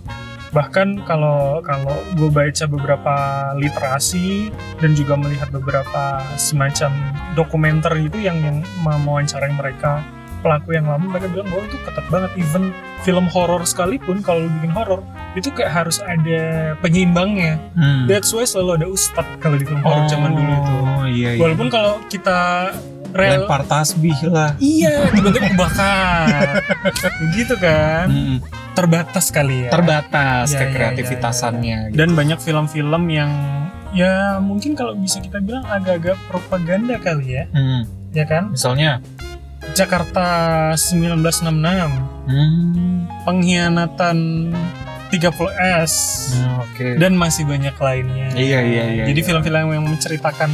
Bahkan 0.54 1.02
kalau 1.02 1.58
kalau 1.60 1.98
gue 2.14 2.30
baca 2.30 2.64
beberapa 2.64 3.14
literasi 3.54 4.48
dan 4.78 4.94
juga 4.94 5.14
melihat 5.14 5.50
beberapa 5.50 6.02
semacam 6.34 6.94
dokumenter 7.34 7.90
itu 7.98 8.18
yang 8.20 8.38
yang 8.38 8.56
mewawancarai 8.80 9.50
mereka 9.50 9.98
pelaku 10.40 10.72
yang 10.72 10.84
lama 10.84 11.00
mereka 11.08 11.26
bilang 11.26 11.48
bahwa 11.48 11.64
itu 11.64 11.76
ketat 11.80 12.06
banget 12.06 12.30
even 12.36 12.64
film 13.00 13.24
horor 13.26 13.64
sekalipun 13.64 14.20
kalau 14.20 14.44
lu 14.44 14.50
bikin 14.54 14.70
horor 14.70 15.00
itu 15.32 15.48
kayak 15.50 15.72
harus 15.74 15.98
ada 15.98 16.42
penyeimbangnya 16.78 17.56
Hmm. 17.72 18.04
that's 18.06 18.28
why 18.28 18.44
selalu 18.44 18.70
ada 18.76 18.86
ustad 18.86 19.24
kalau 19.40 19.56
di 19.56 19.64
film 19.64 19.80
horor 19.80 20.04
zaman 20.06 20.30
dulu 20.30 20.52
itu 20.52 20.74
Oh 20.76 21.04
iya 21.04 21.30
iya. 21.32 21.40
walaupun 21.40 21.68
kalau 21.68 21.96
kita 22.06 22.70
rel 23.10 23.42
lempar 23.42 23.64
tasbih 23.64 24.18
lah. 24.28 24.52
iya 24.58 25.08
tiba-tiba 25.08 25.48
kebakar 25.50 26.60
begitu 27.24 27.54
kan 27.56 28.06
Hmm. 28.06 28.38
Terbatas 28.74 29.30
kali 29.30 29.64
ya 29.64 29.70
Terbatas 29.70 30.46
Iya, 30.46 30.52
iya, 30.52 30.60
kekreativitasannya. 30.64 31.78
gitu. 31.88 31.96
dan 31.96 32.08
banyak 32.12 32.38
film-film 32.38 33.02
yang 33.08 33.30
ya 33.90 34.36
mungkin 34.38 34.74
kalau 34.74 34.92
bisa 34.94 35.18
kita 35.18 35.38
bilang 35.38 35.62
agak-agak 35.64 36.18
propaganda 36.26 36.98
kali 36.98 37.26
ya 37.32 37.44
Hmm. 37.48 37.86
ya 38.10 38.24
kan 38.24 38.50
Misalnya. 38.50 38.98
Jakarta 39.72 40.26
1966 40.76 41.88
Hmm. 42.26 43.08
pengkhianatan 43.24 44.16
30S 45.08 45.94
Hmm, 46.34 46.60
Oke. 46.60 46.86
dan 46.96 47.14
masih 47.14 47.44
banyak 47.44 47.72
lainnya 47.72 48.28
Iya 48.32 48.60
iya 48.60 48.84
iya. 48.92 49.04
jadi 49.06 49.16
iya. 49.16 49.26
film-film 49.26 49.72
yang 49.72 49.84
menceritakan 49.84 50.50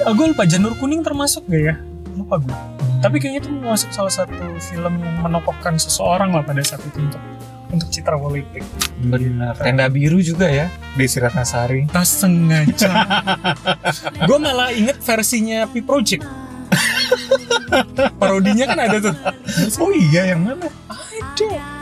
Ah, 0.00 0.10
gue 0.10 0.26
lupa 0.26 0.42
Janur 0.44 0.72
Kuning 0.74 1.02
termasuk 1.02 1.44
gak 1.44 1.60
ya 1.62 1.74
lupa 2.10 2.40
gue. 2.40 2.56
Tapi 3.04 3.20
kayaknya 3.20 3.40
itu 3.44 3.50
masuk 3.52 3.90
salah 3.92 4.08
satu 4.08 4.56
film 4.56 4.96
yang 4.96 5.16
menokohkan 5.20 5.76
seseorang 5.76 6.32
lah 6.32 6.40
pada 6.40 6.64
saat 6.64 6.80
itu 6.88 7.04
untuk 7.04 7.20
untuk 7.68 7.88
citra 7.90 8.16
politik 8.16 8.62
benar. 9.02 9.58
Tenda 9.58 9.90
biru 9.90 10.22
juga 10.22 10.46
ya 10.46 10.70
di 10.94 11.04
Siratnasari. 11.04 11.84
tak 11.94 12.06
sengaja 12.08 12.90
gue 14.24 14.38
malah 14.40 14.72
inget 14.72 14.96
versinya 15.04 15.68
P 15.68 15.84
Project 15.84 16.24
parodinya 18.20 18.64
kan 18.72 18.78
ada 18.78 18.96
tuh 18.98 19.14
Oh 19.78 19.92
iya 19.92 20.34
yang 20.34 20.42
mana? 20.46 20.66
ada 20.90 21.73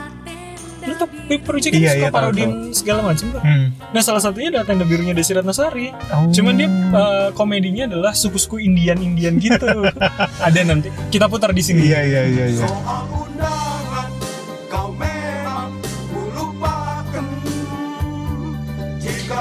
lu 1.03 1.09
tau 1.09 1.27
P 1.27 1.31
Project 1.37 1.71
kan 1.71 1.79
Iya, 1.79 1.89
suka 1.89 1.99
iya, 1.99 2.07
tahu, 2.07 2.15
parodiin 2.15 2.51
segala 2.71 2.99
macam 3.03 3.25
tuh 3.29 3.41
Hmm. 3.43 3.67
nah 3.91 4.01
salah 4.01 4.19
satunya 4.19 4.47
adalah 4.49 4.65
tenda 4.65 4.83
birunya 4.83 5.11
Desi 5.11 5.31
Ratnasari 5.31 5.91
Oh. 6.09 6.31
cuman 6.31 6.53
dia 6.55 6.67
uh, 6.69 7.29
komedinya 7.33 7.83
adalah 7.85 8.13
suku-suku 8.13 8.61
Indian-Indian 8.61 9.35
gitu 9.37 9.67
ada 10.47 10.59
nanti 10.63 10.87
kita 11.09 11.27
putar 11.27 11.51
di 11.51 11.59
sini 11.59 11.83
Iya 11.83 11.99
iya 12.01 12.21
iya 12.25 12.45
iya. 12.49 12.67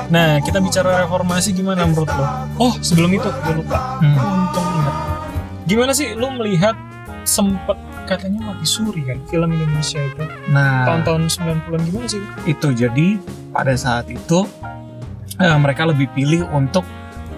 Nah, 0.09 0.41
kita 0.45 0.61
bicara 0.61 1.03
reformasi 1.03 1.53
gimana 1.53 1.89
menurut 1.89 2.09
lo? 2.09 2.25
Oh, 2.61 2.73
sebelum 2.79 3.09
itu 3.11 3.29
gue 3.29 3.55
lupa. 3.57 3.97
Hmm. 3.99 4.13
Untung 4.13 4.67
ingat. 4.71 4.95
Gimana 5.65 5.93
sih 5.97 6.13
lo 6.13 6.29
melihat 6.33 6.77
sempet 7.25 7.79
katanya 8.19 8.41
mati 8.53 8.67
suri 8.67 9.03
kan 9.07 9.19
film 9.29 9.49
Indonesia 9.53 10.01
itu. 10.01 10.23
Nah, 10.53 10.85
tahun-tahun 10.89 11.23
90-an 11.31 11.81
gimana 11.89 12.07
sih? 12.09 12.23
itu 12.49 12.69
jadi 12.75 13.09
pada 13.53 13.75
saat 13.79 14.09
itu 14.11 14.45
eh, 15.41 15.59
mereka 15.59 15.89
lebih 15.89 16.11
pilih 16.13 16.49
untuk 16.53 16.85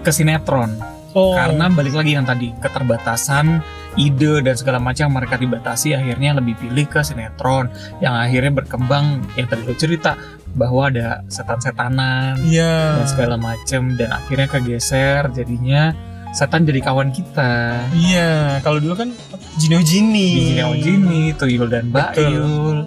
ke 0.03 0.11
sinetron. 0.11 0.75
Oh, 1.15 1.31
karena 1.31 1.71
balik 1.71 1.95
lagi 1.95 2.11
yang 2.11 2.27
tadi 2.27 2.51
keterbatasan 2.59 3.63
ide 3.95 4.43
dan 4.43 4.55
segala 4.59 4.83
macam 4.83 5.15
mereka 5.15 5.39
dibatasi 5.39 5.95
akhirnya 5.95 6.35
lebih 6.35 6.59
pilih 6.59 6.85
ke 6.91 6.99
sinetron. 6.99 7.71
Yang 8.03 8.15
akhirnya 8.19 8.51
berkembang 8.51 9.23
yang 9.39 9.47
tadi 9.47 9.63
lo 9.63 9.75
cerita 9.79 10.19
bahwa 10.55 10.87
ada 10.87 11.23
setan-setanan 11.27 12.39
iya. 12.47 12.99
dan 12.99 13.07
segala 13.07 13.35
macam 13.35 13.95
dan 13.99 14.11
akhirnya 14.15 14.47
kegeser 14.47 15.27
jadinya 15.35 15.91
setan 16.35 16.61
jadi 16.61 16.83
kawan 16.83 17.09
kita 17.09 17.79
Iya, 17.91 18.59
kalau 18.59 18.77
dulu 18.77 18.93
kan 18.93 19.09
Jino 19.55 19.79
Jini. 19.79 20.51
Jini 20.51 20.77
Jini, 20.77 21.21
Tuyul 21.31 21.65
dan 21.65 21.89
Mbak 21.89 22.09
Betul. 22.13 22.29
Yul 22.29 22.77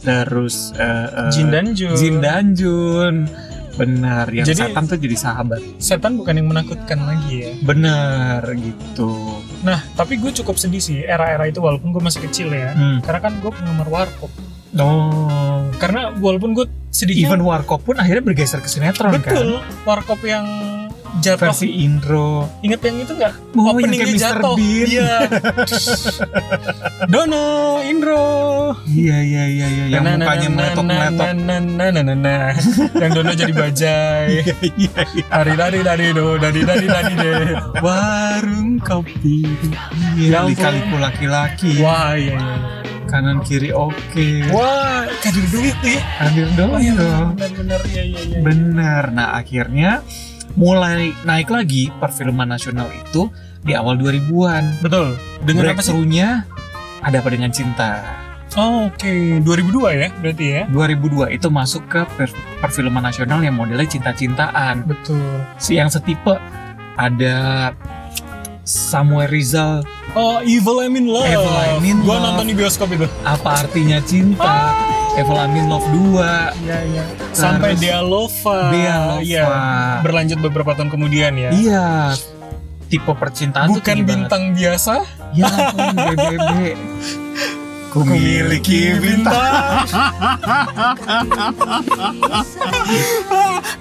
terus 0.00 0.72
eh, 0.74 0.84
eh, 1.06 1.30
Jin 1.30 1.48
dan 1.48 1.66
Jun. 1.70 1.94
Jin 1.94 2.16
dan 2.18 2.44
Jun 2.52 3.14
benar 3.74 4.30
yang 4.30 4.46
Jadi- 4.46 4.70
setan 4.70 4.86
tuh 4.86 4.94
jadi 4.96 5.16
sahabat 5.18 5.58
Setan 5.76 6.14
bukan 6.14 6.30
yang 6.32 6.46
menakutkan 6.46 6.94
lagi 7.00 7.42
ya. 7.42 7.50
benar 7.60 8.40
gitu 8.54 9.10
Nah, 9.60 9.82
tapi 9.92 10.14
gue 10.16 10.30
cukup 10.30 10.54
sedih 10.54 10.78
sih 10.78 11.02
era-era 11.02 11.44
itu 11.44 11.58
walaupun 11.58 11.88
gue 11.90 11.98
masih 11.98 12.20
kecil 12.22 12.48
ya. 12.48 12.70
Hmm. 12.70 13.00
Karena 13.00 13.20
kan 13.22 13.32
gue 13.34 13.48
penggemar 13.48 13.88
warkop. 13.88 14.28
oh 14.76 15.64
Karena 15.74 16.12
walaupun 16.12 16.52
gue 16.52 16.66
sedihnya 16.88 17.26
even 17.26 17.42
warkop 17.42 17.82
pun 17.82 17.96
akhirnya 17.96 18.22
bergeser 18.22 18.60
ke 18.60 18.68
sinetron 18.68 19.18
kan 19.18 19.24
betul 19.26 19.58
warkop 19.82 20.20
yang 20.22 20.46
jatuh 21.20 21.50
versi 21.50 21.68
Indro 21.82 22.48
Ingat 22.60 22.80
yang 22.82 22.96
itu 23.00 23.12
nggak? 23.14 23.32
Oh, 23.54 23.70
Openingnya 23.70 24.18
jatuh. 24.18 24.54
Bean. 24.58 24.86
Iya. 24.90 25.14
Dono, 27.06 27.46
Indro. 27.82 28.74
iya 28.90 29.18
iya 29.20 29.42
iya 29.46 29.66
iya 29.68 29.84
yang 29.92 30.04
mukanya 30.18 30.48
nah, 30.50 30.74
nah. 32.16 32.50
yang 32.98 33.10
Dono 33.12 33.32
jadi 33.32 33.52
bajai. 33.52 34.26
iya 34.80 35.00
iya 35.14 35.26
Dari 35.30 35.54
dari 35.54 35.80
dari 35.80 36.06
do, 36.10 36.34
dari 36.34 36.60
dari 36.62 36.86
dari 36.86 37.12
deh. 37.14 37.44
warung 37.78 38.80
kopi 38.80 39.46
Ya 40.18 40.18
iya 40.18 40.36
ampun. 40.42 40.50
lika-liku 40.50 40.96
laki-laki 40.98 41.72
Wah, 41.78 42.14
iya 42.14 42.34
iya. 42.34 42.58
kanan 43.06 43.38
kiri 43.42 43.70
oke 43.70 44.28
Wah, 44.50 45.06
kadir 45.22 45.46
duit 45.48 45.74
tuh 45.78 45.90
ya. 45.90 46.02
hadir 46.18 46.48
dong 46.54 46.70
Oh, 46.72 46.80
iya, 46.80 46.92
dong 46.94 47.28
benar-benar 47.34 47.80
iya 47.86 48.02
iya 48.02 48.20
iya. 48.24 48.38
Bener. 48.42 49.02
Nah 49.10 49.38
akhirnya 49.38 50.02
mulai 50.54 51.10
naik 51.22 51.48
lagi 51.48 51.90
perfilman 51.94 52.46
nasional 52.46 52.86
itu 52.90 53.26
di 53.60 53.72
awal 53.72 53.96
2000-an. 53.96 54.80
Betul. 54.80 55.18
Dengan 55.42 55.68
apa? 55.68 55.80
Breakthrough-nya 55.80 56.28
ada 57.00 57.16
apa 57.18 57.28
dengan 57.28 57.50
cinta. 57.50 57.90
Oh, 58.54 58.86
Oke, 58.86 59.42
2002 59.42 59.98
ya 59.98 60.08
berarti 60.14 60.44
ya. 60.46 60.62
2002 60.70 61.34
itu 61.34 61.48
masuk 61.50 61.82
ke 61.84 62.06
per- 62.14 62.30
perfilman 62.60 63.02
nasional 63.02 63.42
yang 63.42 63.52
modelnya 63.52 63.88
cinta-cintaan. 63.88 64.86
Betul. 64.86 65.42
Si 65.58 65.74
yang 65.74 65.90
setipe 65.90 66.38
ada 66.94 67.74
Samuel 68.62 69.26
Rizal, 69.26 69.82
Oh, 70.14 70.38
Evil 70.40 70.78
I'm 70.80 70.94
in 70.94 71.04
Love. 71.04 71.26
Evil 71.26 71.50
I'm 71.50 71.82
in 71.82 71.98
Gua 72.00 72.14
Love. 72.14 72.24
nonton 72.30 72.46
di 72.46 72.54
bioskop 72.54 72.88
itu. 72.88 73.04
apa 73.26 73.66
artinya 73.66 73.98
cinta, 74.00 74.70
Evil 75.14 75.38
Amin 75.38 75.70
Love 75.70 75.86
2, 75.86 76.18
Iya, 76.58 76.78
iya. 76.84 77.04
Sampai 77.30 77.78
Dea 77.78 78.02
Lova. 78.02 78.74
Dea 78.74 78.96
Lova. 79.08 79.22
Iya. 79.22 79.46
Berlanjut 80.02 80.38
beberapa 80.42 80.74
tahun 80.74 80.90
kemudian 80.90 81.32
ya. 81.34 81.50
Iya, 81.50 81.86
tipe 82.84 83.12
percintaan 83.12 83.70
tuh 83.70 83.78
Bukan 83.78 83.86
tinggi 83.86 84.02
banget. 84.02 84.14
bintang 84.26 84.44
biasa. 84.52 84.94
Ya 85.32 85.46
ampun 85.46 85.86
BBB 85.96 86.50
Ku 87.94 88.02
miliki 88.02 88.98
bintang 88.98 89.86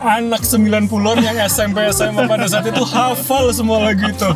Anak 0.06 0.46
90-an 0.46 1.18
yang 1.18 1.38
SMP 1.50 1.90
SMA 1.90 2.30
pada 2.30 2.46
saat 2.46 2.70
itu 2.70 2.86
hafal 2.86 3.50
semua 3.50 3.90
lagu 3.90 4.06
itu. 4.06 4.30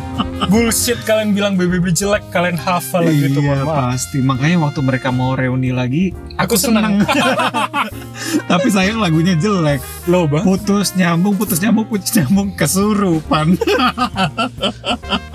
Bullshit 0.50 0.98
kalian 1.06 1.30
bilang 1.30 1.54
BBB 1.54 1.94
jelek, 1.94 2.26
kalian 2.34 2.58
hafal 2.58 3.06
lagu 3.06 3.22
itu. 3.22 3.38
Iya 3.38 3.62
pasti 3.62 4.18
Makanya 4.18 4.66
waktu 4.66 4.80
mereka 4.82 5.14
mau 5.14 5.38
reuni 5.38 5.70
lagi 5.70 6.10
Aku 6.42 6.58
senang. 6.58 7.06
Tapi 8.50 8.66
sayang 8.74 8.98
lagunya 8.98 9.38
jelek 9.38 9.78
Loh, 10.10 10.26
Bang. 10.26 10.42
Putus 10.42 10.98
nyambung 10.98 11.38
Putus 11.38 11.62
nyambung 11.62 11.86
Putus 11.86 12.10
nyambung 12.18 12.50
Kesurupan 12.58 13.54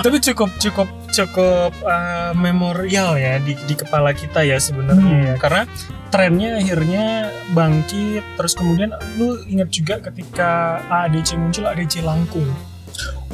Tapi 0.04 0.18
cukup 0.20 0.52
cukup 0.60 1.03
cukup 1.14 1.72
uh, 1.86 2.34
memorial 2.34 3.14
ya 3.16 3.38
di 3.38 3.54
di 3.54 3.76
kepala 3.78 4.12
kita 4.18 4.42
ya 4.42 4.58
sebenarnya 4.58 5.34
ya. 5.34 5.36
Karena 5.38 5.64
trennya 6.10 6.58
akhirnya 6.58 7.06
bangkit 7.54 8.22
terus 8.38 8.54
kemudian 8.58 8.94
lu 9.22 9.38
ingat 9.46 9.70
juga 9.70 10.02
ketika 10.02 10.82
ADC 10.90 11.38
muncul 11.38 11.70
ADC 11.70 12.02
Langkung. 12.02 12.50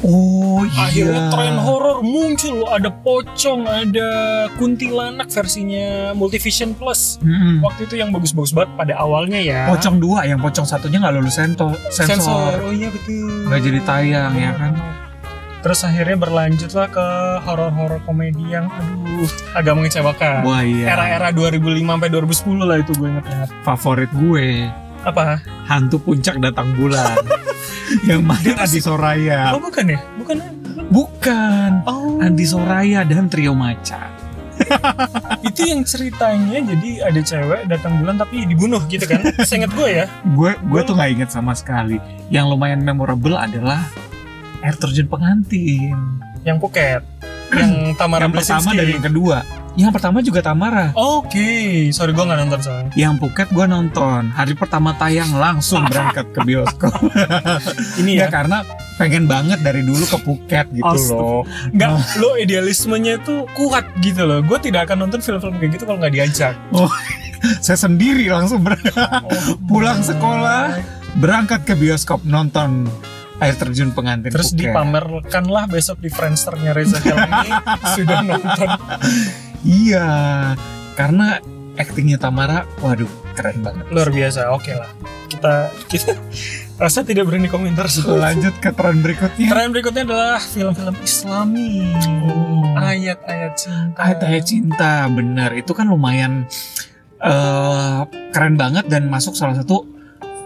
Oh 0.00 0.64
Akhirnya 0.64 1.28
iya. 1.28 1.32
tren 1.32 1.60
horor 1.60 2.00
muncul, 2.00 2.64
ada 2.72 2.88
pocong, 2.88 3.68
ada 3.68 4.08
kuntilanak 4.56 5.28
versinya 5.28 6.16
Multivision 6.16 6.72
Plus. 6.72 7.20
Mm-mm. 7.20 7.60
Waktu 7.60 7.84
itu 7.84 8.00
yang 8.00 8.08
bagus-bagus 8.08 8.56
banget 8.56 8.72
pada 8.80 8.94
awalnya 8.96 9.36
ya. 9.36 9.68
Pocong 9.68 10.00
dua, 10.00 10.24
yang 10.24 10.40
pocong 10.40 10.64
satunya 10.64 11.04
nggak 11.04 11.20
lulus 11.20 11.36
sensor, 11.36 11.76
sensor. 11.92 12.64
Oh 12.64 12.72
iya 12.72 12.88
betul. 12.88 13.52
nggak 13.52 13.60
jadi 13.60 13.80
tayang 13.84 14.32
ya 14.40 14.52
kan? 14.56 14.72
Terus 15.60 15.80
akhirnya 15.84 16.16
berlanjutlah 16.16 16.88
ke 16.88 17.06
horor-horor 17.44 18.00
komedi 18.08 18.56
yang 18.56 18.64
aduh 18.72 19.28
agak 19.52 19.76
mengecewakan. 19.76 20.40
Wah 20.48 20.64
iya. 20.64 20.96
Era-era 20.96 21.28
2005 21.36 21.84
sampai 21.84 22.08
2010 22.08 22.68
lah 22.68 22.76
itu 22.80 22.92
gue 22.96 23.08
inget 23.12 23.24
banget. 23.28 23.48
Favorit 23.60 24.10
gue 24.16 24.48
Apa? 25.04 25.44
hantu 25.68 26.00
puncak 26.00 26.40
datang 26.40 26.72
bulan. 26.72 27.20
yang 28.08 28.24
main 28.24 28.56
Adi 28.56 28.80
Soraya. 28.80 29.52
Oh 29.52 29.60
bukan 29.60 29.84
ya? 29.92 30.00
Bukan. 30.16 30.36
Bukan. 30.90 31.70
Oh. 31.84 32.18
Andi 32.24 32.48
Soraya 32.48 33.04
dan 33.04 33.28
Trio 33.28 33.52
Macan. 33.52 34.10
itu 35.48 35.72
yang 35.72 35.82
ceritanya 35.88 36.60
jadi 36.60 36.90
ada 37.08 37.20
cewek 37.24 37.60
datang 37.64 37.96
bulan 38.00 38.20
tapi 38.20 38.44
dibunuh 38.44 38.80
gitu 38.88 39.04
kan. 39.04 39.20
Seinget 39.44 39.72
gue 39.72 39.88
ya. 39.88 40.04
Gue 40.36 40.56
gue 40.56 40.80
tuh 40.84 40.96
nggak 40.96 41.10
inget 41.20 41.30
sama 41.32 41.52
sekali. 41.56 41.96
Yang 42.28 42.56
lumayan 42.56 42.80
memorable 42.84 43.36
adalah 43.36 43.88
air 44.60 44.74
terjun 44.76 45.06
pengantin. 45.06 45.96
Yang 46.42 46.56
Phuket. 46.60 47.02
Yang 47.50 47.98
Tamara 47.98 48.22
yang 48.22 48.30
pertama 48.30 48.62
Blesinski. 48.62 48.78
dan 48.78 48.86
yang 48.88 49.04
kedua. 49.04 49.38
Yang 49.70 49.90
pertama 49.92 50.18
juga 50.20 50.40
Tamara. 50.40 50.86
Oke, 50.92 51.50
sorry 51.90 52.10
gue 52.10 52.20
nggak 52.20 52.40
nonton 52.40 52.60
soalnya. 52.60 52.90
Yang 52.92 53.14
Phuket 53.18 53.48
gue 53.50 53.66
nonton. 53.66 54.22
Hari 54.30 54.54
pertama 54.54 54.90
tayang 54.94 55.30
langsung 55.32 55.82
berangkat 55.84 56.26
ke 56.30 56.40
bioskop. 56.42 56.90
Ini 58.02 58.10
ya 58.16 58.20
ya, 58.20 58.26
karena 58.28 58.58
pengen 58.96 59.24
banget 59.24 59.62
dari 59.62 59.80
dulu 59.80 60.02
ke 60.04 60.18
Phuket 60.20 60.66
gitu 60.70 60.84
Astaga. 60.84 61.14
loh. 61.16 61.42
nggak 61.70 61.90
lo 62.18 62.30
idealismenya 62.36 63.14
tuh 63.20 63.46
kuat 63.52 63.86
gitu 63.98 64.26
loh. 64.26 64.42
Gue 64.42 64.58
tidak 64.58 64.86
akan 64.86 65.06
nonton 65.06 65.18
film-film 65.18 65.54
kayak 65.56 65.70
gitu 65.74 65.84
kalau 65.86 65.98
nggak 65.98 66.14
diajak. 66.14 66.54
Saya 67.64 67.78
sendiri 67.80 68.28
langsung 68.28 68.60
ber- 68.60 68.78
pulang 69.64 70.02
sekolah 70.02 70.76
berangkat 71.16 71.64
ke 71.64 71.74
bioskop 71.74 72.20
nonton 72.22 72.86
air 73.40 73.56
terjun 73.56 73.90
pengantin 73.96 74.30
Terus 74.30 74.52
Phuket. 74.52 74.70
dipamerkanlah 74.70 75.64
besok 75.66 75.98
di 76.04 76.12
Friendsternya 76.12 76.76
Reza 76.76 77.00
Helmi 77.00 77.48
sudah 77.96 78.20
nonton. 78.20 78.68
Iya, 79.64 80.08
karena 80.94 81.40
aktingnya 81.76 82.20
Tamara, 82.20 82.68
waduh 82.84 83.08
keren 83.32 83.64
banget. 83.64 83.84
Luar 83.88 84.12
biasa, 84.12 84.52
oke 84.52 84.72
lah. 84.76 84.90
Kita 85.28 85.72
kita 85.88 86.12
rasa 86.82 87.04
tidak 87.04 87.28
berani 87.28 87.48
komentar 87.48 87.88
soal 87.88 88.20
Lanjut 88.20 88.56
ke 88.60 88.72
tren 88.72 89.00
berikutnya. 89.00 89.48
Tren 89.48 89.68
berikutnya 89.72 90.04
adalah 90.04 90.40
film-film 90.40 90.96
Islami. 91.00 91.88
Oh. 92.24 92.76
Ayat-ayat 92.76 93.52
cinta. 93.58 93.98
Ayat-ayat 93.98 94.44
cinta, 94.46 94.92
bener. 95.10 95.50
Itu 95.58 95.74
kan 95.74 95.90
lumayan 95.90 96.46
eh, 97.20 98.00
keren 98.32 98.54
banget 98.56 98.86
dan 98.86 99.10
masuk 99.10 99.34
salah 99.36 99.58
satu 99.58 99.89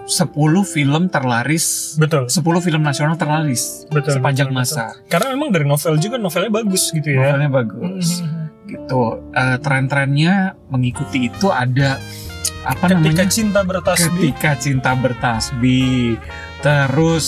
10 0.05 0.29
film 0.69 1.09
terlaris 1.09 1.97
Betul. 1.97 2.29
10 2.29 2.45
film 2.61 2.83
nasional 2.85 3.17
terlaris 3.17 3.89
Betul. 3.89 4.21
sepanjang 4.21 4.53
betul, 4.53 4.61
masa. 4.61 4.93
betul. 4.93 5.09
Karena 5.09 5.27
memang 5.33 5.49
dari 5.49 5.65
novel 5.65 5.95
juga 5.97 6.17
novelnya 6.21 6.53
bagus 6.53 6.83
gitu 6.93 7.09
ya. 7.09 7.33
Novelnya 7.33 7.51
bagus. 7.51 8.07
Gitu. 8.65 9.03
Eh, 9.33 9.57
tren-trennya 9.61 10.35
mengikuti 10.69 11.33
itu 11.33 11.49
ada 11.49 11.97
apa 12.65 12.85
Ketika 12.89 13.01
namanya? 13.01 13.25
cinta 13.29 13.61
bertasbih. 13.65 14.21
Ketika 14.33 14.51
cinta 14.57 14.91
bertasbih. 14.97 16.17
Terus 16.61 17.27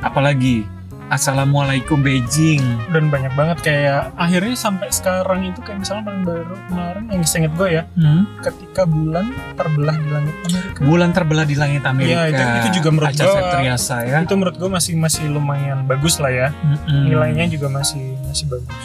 apalagi? 0.00 0.64
Assalamualaikum 1.06 2.00
Beijing. 2.00 2.62
dan 2.88 3.06
banyak 3.06 3.32
banget 3.32 3.58
kayak 3.60 4.12
akhirnya 4.14 4.54
sampai 4.54 4.88
sekarang 4.88 5.44
itu 5.44 5.60
kayak 5.60 5.80
misalnya 5.80 6.04
paling 6.04 6.22
baru 6.22 6.54
kemarin 6.66 7.04
yang 7.08 7.22
seinget 7.22 7.52
gue 7.52 7.68
ya 7.70 7.82
Hmm? 7.94 8.24
ketika 8.40 8.82
bulan 8.84 9.28
terbelah 9.52 9.94
di 9.94 10.08
langit 10.08 10.34
Amerika 10.42 10.78
Bulan 10.80 11.10
terbelah 11.10 11.44
di 11.44 11.54
langit 11.54 11.82
Amerika. 11.82 12.12
Iya, 12.14 12.22
itu- 12.30 12.48
itu 12.58 12.68
juga 12.74 12.88
menurut 12.90 13.10
Acha 13.10 13.22
gua- 13.22 13.36
Septriasa 13.36 13.96
ya. 14.02 14.16
itu 14.20 14.34
menurut 14.34 14.56
gue 14.56 14.70
masih 14.70 14.92
masih 14.94 15.24
lumayan 15.28 15.78
bagus 15.84 16.16
lah 16.16 16.30
ya 16.30 16.48
Mm-mm. 16.56 17.02
nilainya 17.06 17.44
juga 17.48 17.66
masih 17.68 18.04
masih 18.24 18.46
bagus 18.48 18.78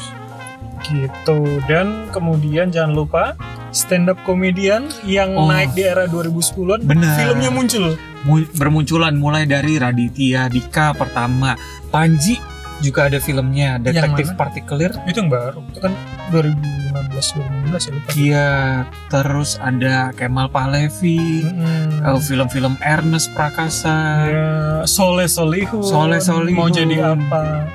gitu 0.92 1.40
dan 1.64 2.10
kemudian 2.10 2.68
jangan 2.68 2.94
lupa 2.94 3.24
stand 3.70 4.08
up 4.08 4.18
komedian 4.22 4.88
yang 5.04 5.32
Oh. 5.32 5.46
naik 5.46 5.72
di 5.72 5.84
era 5.84 6.06
2010-an 6.06 6.82
Benar. 6.82 7.16
filmnya 7.16 7.50
muncul 7.50 7.94
Mu- 8.22 8.50
bermunculan 8.52 9.14
mulai 9.14 9.46
dari 9.46 9.76
Raditya 9.76 10.48
Dika 10.48 10.92
pertama, 10.92 11.56
Panji 11.88 12.36
juga 12.78 13.06
ada 13.06 13.18
filmnya 13.18 13.78
Detektif? 13.78 14.34
Partikelir. 14.34 14.92
itu 15.04 15.18
yang 15.18 15.28
baru 15.28 15.60
itu 15.66 15.80
kan 15.80 15.94
2015 16.30 17.36
2016 17.68 17.80
ya 17.82 17.92
lupa 17.92 18.10
Iya, 18.12 18.50
terus 19.08 19.50
ada 19.58 20.12
Kemal 20.12 20.48
Pahlevi, 20.48 21.44
Mm-mm. 21.44 22.02
eh, 22.02 22.20
film-film 22.20 22.80
Ernest 22.80 23.32
Prakasa. 23.32 23.98
Ya, 24.26 24.50
Soleh 24.86 25.28
Solihun. 25.28 25.80
Soleh 25.82 26.20
Solihun. 26.20 26.56
Mau 26.56 26.70
jadi 26.70 26.96
apa? 27.06 27.68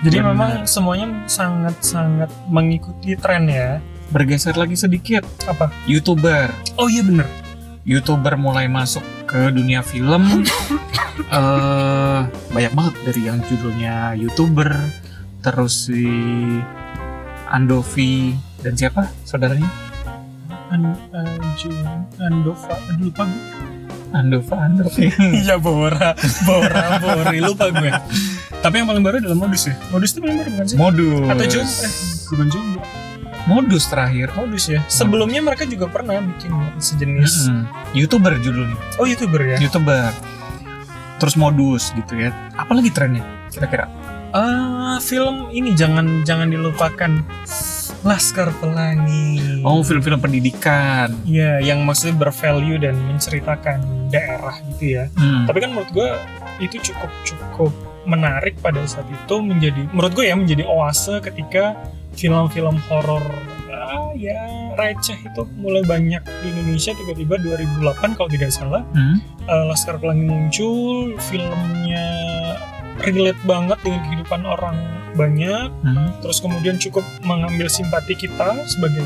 Jadi 0.00 0.16
Benar. 0.20 0.28
memang 0.32 0.50
semuanya 0.64 1.06
sangat-sangat 1.24 2.28
mengikuti 2.46 3.16
tren 3.16 3.48
ya. 3.48 3.80
Bergeser 4.06 4.54
lagi 4.54 4.76
sedikit, 4.76 5.24
Apa? 5.44 5.72
YouTuber. 5.88 6.52
Oh 6.76 6.86
iya 6.86 7.02
bener. 7.02 7.26
YouTuber 7.82 8.36
mulai 8.36 8.66
masuk 8.66 9.02
ke 9.24 9.50
dunia 9.50 9.80
film. 9.80 10.44
eh 11.32 12.20
banyak 12.52 12.72
banget 12.72 12.94
dari 13.02 13.20
yang 13.24 13.38
judulnya 13.42 14.12
YouTuber, 14.14 14.70
terus 15.40 15.88
si 15.88 16.04
Andovi 17.46 18.34
dan 18.60 18.74
siapa 18.74 19.10
saudaranya? 19.22 19.66
An 20.66 20.92
Anju- 21.14 21.72
Andova. 22.18 22.74
Aduh 22.90 23.06
lupa 23.06 23.22
gue. 23.24 23.42
Andova 24.12 24.54
Andovi. 24.66 25.06
Iya 25.42 25.56
Bora. 25.58 26.14
Bora 26.42 26.84
Bori. 26.98 27.38
Lupa 27.38 27.70
gue. 27.70 27.90
Tapi 28.66 28.82
yang 28.82 28.90
paling 28.90 29.04
baru 29.06 29.22
adalah 29.22 29.38
modus 29.38 29.70
ya. 29.70 29.78
Modus 29.94 30.10
itu 30.10 30.18
paling 30.18 30.42
baru 30.42 30.50
bukan 30.58 30.66
sih? 30.66 30.74
Modus. 30.74 31.30
Atau 31.30 31.46
Jum? 31.46 31.62
Eh, 31.62 31.92
bukan 32.26 32.46
Jomblo. 32.50 32.80
Modus 33.46 33.84
terakhir. 33.86 34.26
Modus 34.34 34.64
ya. 34.66 34.82
Sebelumnya 34.90 35.38
mereka 35.38 35.62
juga 35.70 35.86
pernah 35.86 36.18
bikin 36.18 36.50
sejenis. 36.82 37.46
Mm-mm. 37.46 37.62
YouTuber 37.94 38.34
judulnya. 38.42 38.74
Oh 38.98 39.06
youtuber 39.06 39.54
ya. 39.54 39.62
YouTuber. 39.62 40.10
Terus 41.22 41.34
modus 41.38 41.94
gitu 41.94 42.18
ya. 42.18 42.34
Apalagi 42.58 42.90
trennya 42.90 43.22
kira-kira? 43.54 43.86
Ah 44.34 44.98
film 44.98 45.46
ini 45.54 45.70
jangan 45.78 46.26
jangan 46.26 46.50
dilupakan. 46.50 47.22
Laskar 48.02 48.54
Pelangi. 48.62 49.62
Oh, 49.66 49.82
film-film 49.82 50.22
pendidikan. 50.22 51.10
Iya, 51.26 51.58
yang 51.58 51.82
maksudnya 51.82 52.14
bervalue 52.14 52.78
dan 52.78 52.94
menceritakan 53.02 54.10
daerah 54.14 54.62
gitu 54.74 54.94
ya. 54.94 55.04
Hmm. 55.18 55.42
Tapi 55.42 55.58
kan 55.58 55.74
menurut 55.74 55.90
gue 55.90 56.14
itu 56.62 56.78
cukup 56.92 57.10
cukup 57.26 57.74
menarik 58.06 58.54
pada 58.58 58.80
saat 58.84 59.04
itu 59.06 59.34
menjadi 59.38 59.84
menurut 59.90 60.12
gue 60.12 60.24
ya 60.24 60.34
menjadi 60.34 60.64
oase 60.64 61.18
ketika 61.20 61.74
film-film 62.14 62.78
horor 62.86 63.22
ah, 63.68 64.14
ya 64.14 64.38
receh 64.74 65.18
itu 65.18 65.42
mulai 65.54 65.82
banyak 65.82 66.22
di 66.22 66.46
Indonesia 66.48 66.94
tiba-tiba 66.94 67.36
2008 67.36 68.16
kalau 68.16 68.28
tidak 68.28 68.50
salah 68.50 68.82
Hmm. 68.90 69.18
eh, 69.44 69.64
Laskar 69.66 69.98
Pelangi 69.98 70.24
muncul 70.24 71.18
filmnya 71.20 72.06
relate 72.98 73.42
banget 73.44 73.78
dengan 73.82 74.00
kehidupan 74.04 74.40
orang 74.42 74.76
banyak 75.12 75.68
Hmm. 75.82 76.08
terus 76.20 76.40
kemudian 76.40 76.76
cukup 76.76 77.04
mengambil 77.20 77.68
simpati 77.68 78.14
kita 78.14 78.64
sebagai 78.64 79.04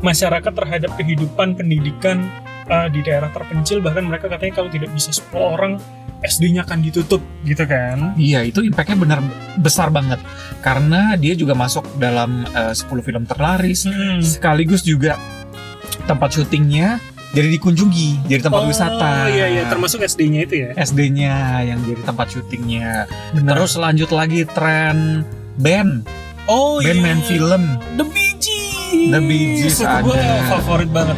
masyarakat 0.00 0.52
terhadap 0.52 0.90
kehidupan 0.96 1.54
pendidikan 1.54 2.26
uh, 2.70 2.86
di 2.86 3.02
daerah 3.02 3.28
terpencil 3.28 3.82
bahkan 3.82 4.06
mereka 4.06 4.30
katanya 4.30 4.54
kalau 4.56 4.70
tidak 4.70 4.88
bisa 4.90 5.10
10 5.10 5.34
orang 5.36 5.72
SD-nya 6.20 6.62
akan 6.62 6.78
ditutup 6.80 7.18
gitu 7.42 7.64
kan 7.64 8.12
Iya, 8.14 8.44
itu 8.44 8.60
impactnya 8.60 8.92
benar 8.94 9.18
besar 9.56 9.88
banget 9.88 10.20
karena 10.60 11.16
dia 11.16 11.32
juga 11.32 11.56
masuk 11.56 11.82
dalam 11.96 12.44
eh, 12.46 12.76
10 12.76 12.86
film 13.00 13.24
terlaris 13.24 13.88
Hmm. 13.88 14.20
sekaligus 14.20 14.84
juga 14.84 15.16
tempat 16.04 16.28
syutingnya 16.30 17.00
jadi 17.30 17.48
dikunjungi 17.56 18.28
jadi 18.28 18.42
tempat 18.42 18.62
oh, 18.62 18.68
wisata. 18.68 19.30
iya 19.30 19.46
iya 19.48 19.62
termasuk 19.64 20.02
SD-nya 20.02 20.40
itu 20.44 20.54
ya 20.60 20.70
SD-nya 20.76 21.34
yang 21.64 21.78
jadi 21.80 22.02
tempat 22.02 22.26
syutingnya. 22.28 23.06
Benar. 23.32 23.54
Terus 23.54 23.72
lanjut 23.78 24.10
lagi 24.10 24.42
tren 24.44 25.22
band, 25.54 26.04
oh 26.44 26.82
band 26.82 26.90
iya 26.90 27.00
main 27.00 27.22
film. 27.22 27.62
The 27.94 28.04
Bee 28.04 28.34
Gees 28.36 29.14
The 29.14 29.20
Bee 29.22 29.46
Gees 29.56 29.78
ada. 29.78 30.02
gue 30.02 30.18
favorit 30.50 30.90
banget 30.90 31.14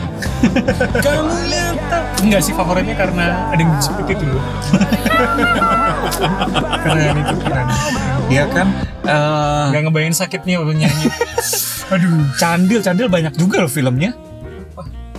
kamu 0.98 1.34
yang 1.46 1.76
tak 1.86 2.02
enggak 2.20 2.40
sih 2.40 2.52
favoritnya 2.52 2.94
karena 2.94 3.24
ada 3.48 3.58
yang 3.58 3.72
seperti 3.78 4.14
itu 4.14 4.24
loh 4.26 4.44
Keren 6.82 7.16
itu 7.16 7.34
keren. 7.40 7.66
Dia 8.26 8.44
kan 8.48 8.68
eh 9.02 9.64
nggak 9.70 9.82
ngebayangin 9.84 10.14
sakitnya 10.14 10.58
waktu 10.58 10.74
nyanyi 10.78 11.06
aduh, 11.88 12.24
Candil, 12.34 12.80
Candil 12.80 13.06
banyak 13.06 13.34
juga 13.34 13.60
loh 13.60 13.68
filmnya. 13.68 14.14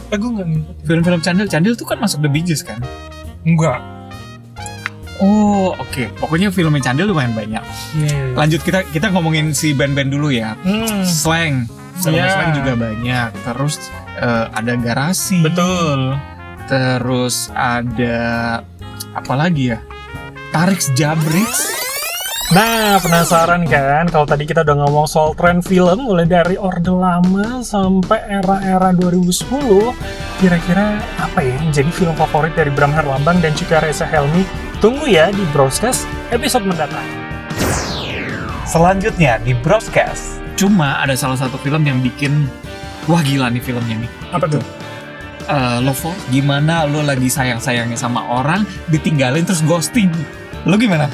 eh 0.08 0.18
gue 0.18 0.30
nggak 0.30 0.48
Film-film 0.84 1.20
Candil, 1.20 1.48
Candil 1.48 1.74
tuh 1.74 1.86
kan 1.86 1.98
masuk 1.98 2.22
The 2.22 2.30
Bee 2.30 2.42
Gees 2.42 2.62
kan? 2.62 2.80
enggak 3.44 3.80
Oh, 5.22 5.72
oke. 5.78 6.10
Pokoknya 6.20 6.50
filmnya 6.50 6.84
Candil 6.84 7.08
lumayan 7.08 7.32
banyak. 7.32 7.64
Iya. 7.96 8.34
Lanjut 8.36 8.60
kita 8.60 8.84
kita 8.84 9.08
ngomongin 9.08 9.54
si 9.56 9.72
band-band 9.72 10.10
dulu 10.10 10.34
ya. 10.34 10.58
Hmm, 10.60 11.06
Slang. 11.06 11.70
Film 11.96 12.18
Iya. 12.18 12.28
slang 12.28 12.52
juga 12.58 12.74
banyak. 12.76 13.30
Terus 13.46 13.78
eh, 14.20 14.46
ada 14.52 14.74
garasi. 14.78 15.42
betul. 15.42 16.18
Terus 16.68 17.52
ada 17.54 18.60
apa 19.14 19.34
lagi 19.36 19.76
ya? 19.76 19.80
Tarik 20.54 20.80
Jabrix. 20.94 21.74
Nah, 22.54 23.02
penasaran 23.02 23.66
kan 23.66 24.06
kalau 24.14 24.30
tadi 24.30 24.46
kita 24.46 24.62
udah 24.62 24.86
ngomong 24.86 25.10
soal 25.10 25.34
tren 25.34 25.64
film 25.64 26.06
mulai 26.06 26.30
dari 26.30 26.54
Orde 26.54 26.94
Lama 26.94 27.66
sampai 27.66 28.20
era-era 28.30 28.94
2010, 28.94 29.90
kira-kira 30.38 31.02
apa 31.18 31.42
ya 31.42 31.58
yang 31.58 31.74
jadi 31.74 31.90
film 31.90 32.14
favorit 32.14 32.54
dari 32.54 32.70
Bram 32.70 32.94
Herlambang 32.94 33.42
dan 33.42 33.58
juga 33.58 33.82
Reza 33.82 34.06
Helmi? 34.06 34.46
Tunggu 34.78 35.10
ya 35.10 35.34
di 35.34 35.42
broadcast 35.50 36.06
episode 36.30 36.68
mendatang. 36.68 37.08
Selanjutnya 38.70 39.42
di 39.42 39.58
broadcast. 39.58 40.38
Cuma 40.54 41.02
ada 41.02 41.18
salah 41.18 41.40
satu 41.40 41.58
film 41.58 41.82
yang 41.88 42.04
bikin 42.06 42.46
wah 43.08 43.22
gila 43.22 43.48
nih 43.52 43.64
filmnya 43.64 43.96
nih. 44.04 44.12
Apa 44.32 44.46
tuh? 44.48 44.64
Eh, 45.44 45.78
Lovo, 45.84 46.16
gimana 46.32 46.88
lo 46.88 47.04
lagi 47.04 47.28
sayang-sayangnya 47.28 48.00
sama 48.00 48.24
orang 48.24 48.64
ditinggalin 48.88 49.44
terus 49.44 49.60
ghosting? 49.68 50.08
Lo 50.64 50.80
gimana? 50.80 51.12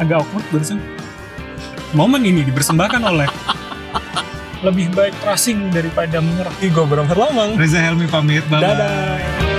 Agak 0.00 0.24
awkward 0.24 0.46
barusan. 0.48 0.80
Momen 1.92 2.24
ini 2.24 2.40
dipersembahkan 2.48 3.04
oleh 3.04 3.28
lebih 4.66 4.88
baik 4.96 5.12
tracing 5.20 5.68
daripada 5.68 6.24
menyerah. 6.24 6.54
Gue 6.56 6.84
Bram 6.88 7.04
Herlambang. 7.04 7.52
Reza 7.60 7.84
Helmi 7.84 8.08
pamit, 8.08 8.48
bye 8.48 8.64
Dadah. 8.64 9.51